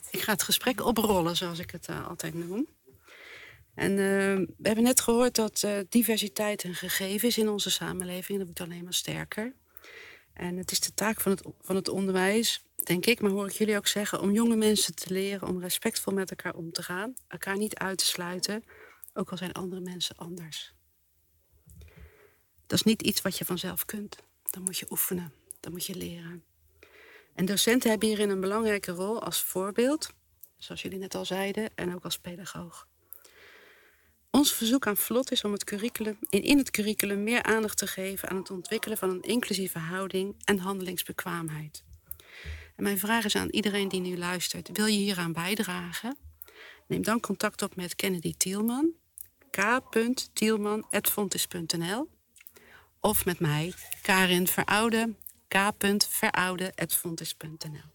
Ik 0.09 0.21
ga 0.21 0.31
het 0.31 0.43
gesprek 0.43 0.85
oprollen, 0.85 1.35
zoals 1.35 1.59
ik 1.59 1.71
het 1.71 1.89
altijd 1.89 2.33
noem. 2.33 2.67
En 3.75 3.91
uh, 3.91 3.97
we 4.57 4.63
hebben 4.63 4.83
net 4.83 5.01
gehoord 5.01 5.35
dat 5.35 5.61
uh, 5.65 5.77
diversiteit 5.89 6.63
een 6.63 6.75
gegeven 6.75 7.27
is 7.27 7.37
in 7.37 7.49
onze 7.49 7.71
samenleving. 7.71 8.37
Dat 8.37 8.47
wordt 8.47 8.61
alleen 8.61 8.83
maar 8.83 8.93
sterker. 8.93 9.53
En 10.33 10.57
het 10.57 10.71
is 10.71 10.79
de 10.79 10.93
taak 10.93 11.21
van 11.21 11.31
het, 11.31 11.41
van 11.61 11.75
het 11.75 11.87
onderwijs, 11.87 12.63
denk 12.83 13.05
ik, 13.05 13.21
maar 13.21 13.31
hoor 13.31 13.47
ik 13.47 13.51
jullie 13.51 13.77
ook 13.77 13.87
zeggen, 13.87 14.21
om 14.21 14.31
jonge 14.31 14.55
mensen 14.55 14.95
te 14.95 15.13
leren 15.13 15.47
om 15.47 15.59
respectvol 15.59 16.13
met 16.13 16.29
elkaar 16.29 16.55
om 16.55 16.71
te 16.71 16.83
gaan, 16.83 17.13
elkaar 17.27 17.57
niet 17.57 17.75
uit 17.75 17.97
te 17.97 18.05
sluiten, 18.05 18.63
ook 19.13 19.31
al 19.31 19.37
zijn 19.37 19.51
andere 19.51 19.81
mensen 19.81 20.15
anders. 20.15 20.73
Dat 22.67 22.79
is 22.79 22.83
niet 22.83 23.01
iets 23.01 23.21
wat 23.21 23.37
je 23.37 23.45
vanzelf 23.45 23.85
kunt. 23.85 24.17
Dan 24.43 24.63
moet 24.63 24.77
je 24.77 24.85
oefenen, 24.89 25.33
dan 25.59 25.71
moet 25.71 25.85
je 25.85 25.95
leren. 25.95 26.43
En 27.33 27.45
docenten 27.45 27.89
hebben 27.89 28.07
hierin 28.07 28.29
een 28.29 28.39
belangrijke 28.39 28.91
rol 28.91 29.21
als 29.21 29.41
voorbeeld, 29.41 30.09
zoals 30.57 30.81
jullie 30.81 30.99
net 30.99 31.15
al 31.15 31.25
zeiden, 31.25 31.69
en 31.75 31.95
ook 31.95 32.03
als 32.03 32.19
pedagoog. 32.19 32.87
Ons 34.35 34.53
verzoek 34.53 34.87
aan 34.87 34.97
Vlot 34.97 35.31
is 35.31 35.43
om 35.43 35.51
het 35.51 35.63
curriculum, 35.63 36.17
in 36.29 36.57
het 36.57 36.71
curriculum 36.71 37.23
meer 37.23 37.43
aandacht 37.43 37.77
te 37.77 37.87
geven 37.87 38.29
aan 38.29 38.37
het 38.37 38.51
ontwikkelen 38.51 38.97
van 38.97 39.09
een 39.09 39.21
inclusieve 39.21 39.79
houding 39.79 40.35
en 40.43 40.59
handelingsbekwaamheid. 40.59 41.83
En 42.75 42.83
mijn 42.83 42.99
vraag 42.99 43.25
is 43.25 43.35
aan 43.35 43.49
iedereen 43.49 43.87
die 43.87 44.01
nu 44.01 44.17
luistert: 44.17 44.69
wil 44.73 44.85
je 44.85 44.97
hieraan 44.97 45.33
bijdragen? 45.33 46.17
Neem 46.87 47.03
dan 47.03 47.19
contact 47.19 47.61
op 47.61 47.75
met 47.75 47.95
Kennedy 47.95 48.33
Tielman, 48.37 48.91
k.tielman.fontis.nl 49.49 52.09
of 52.99 53.25
met 53.25 53.39
mij, 53.39 53.73
Karin 54.01 54.47
Veroude, 54.47 55.13
k.veroude.fontis.nl. 55.47 57.94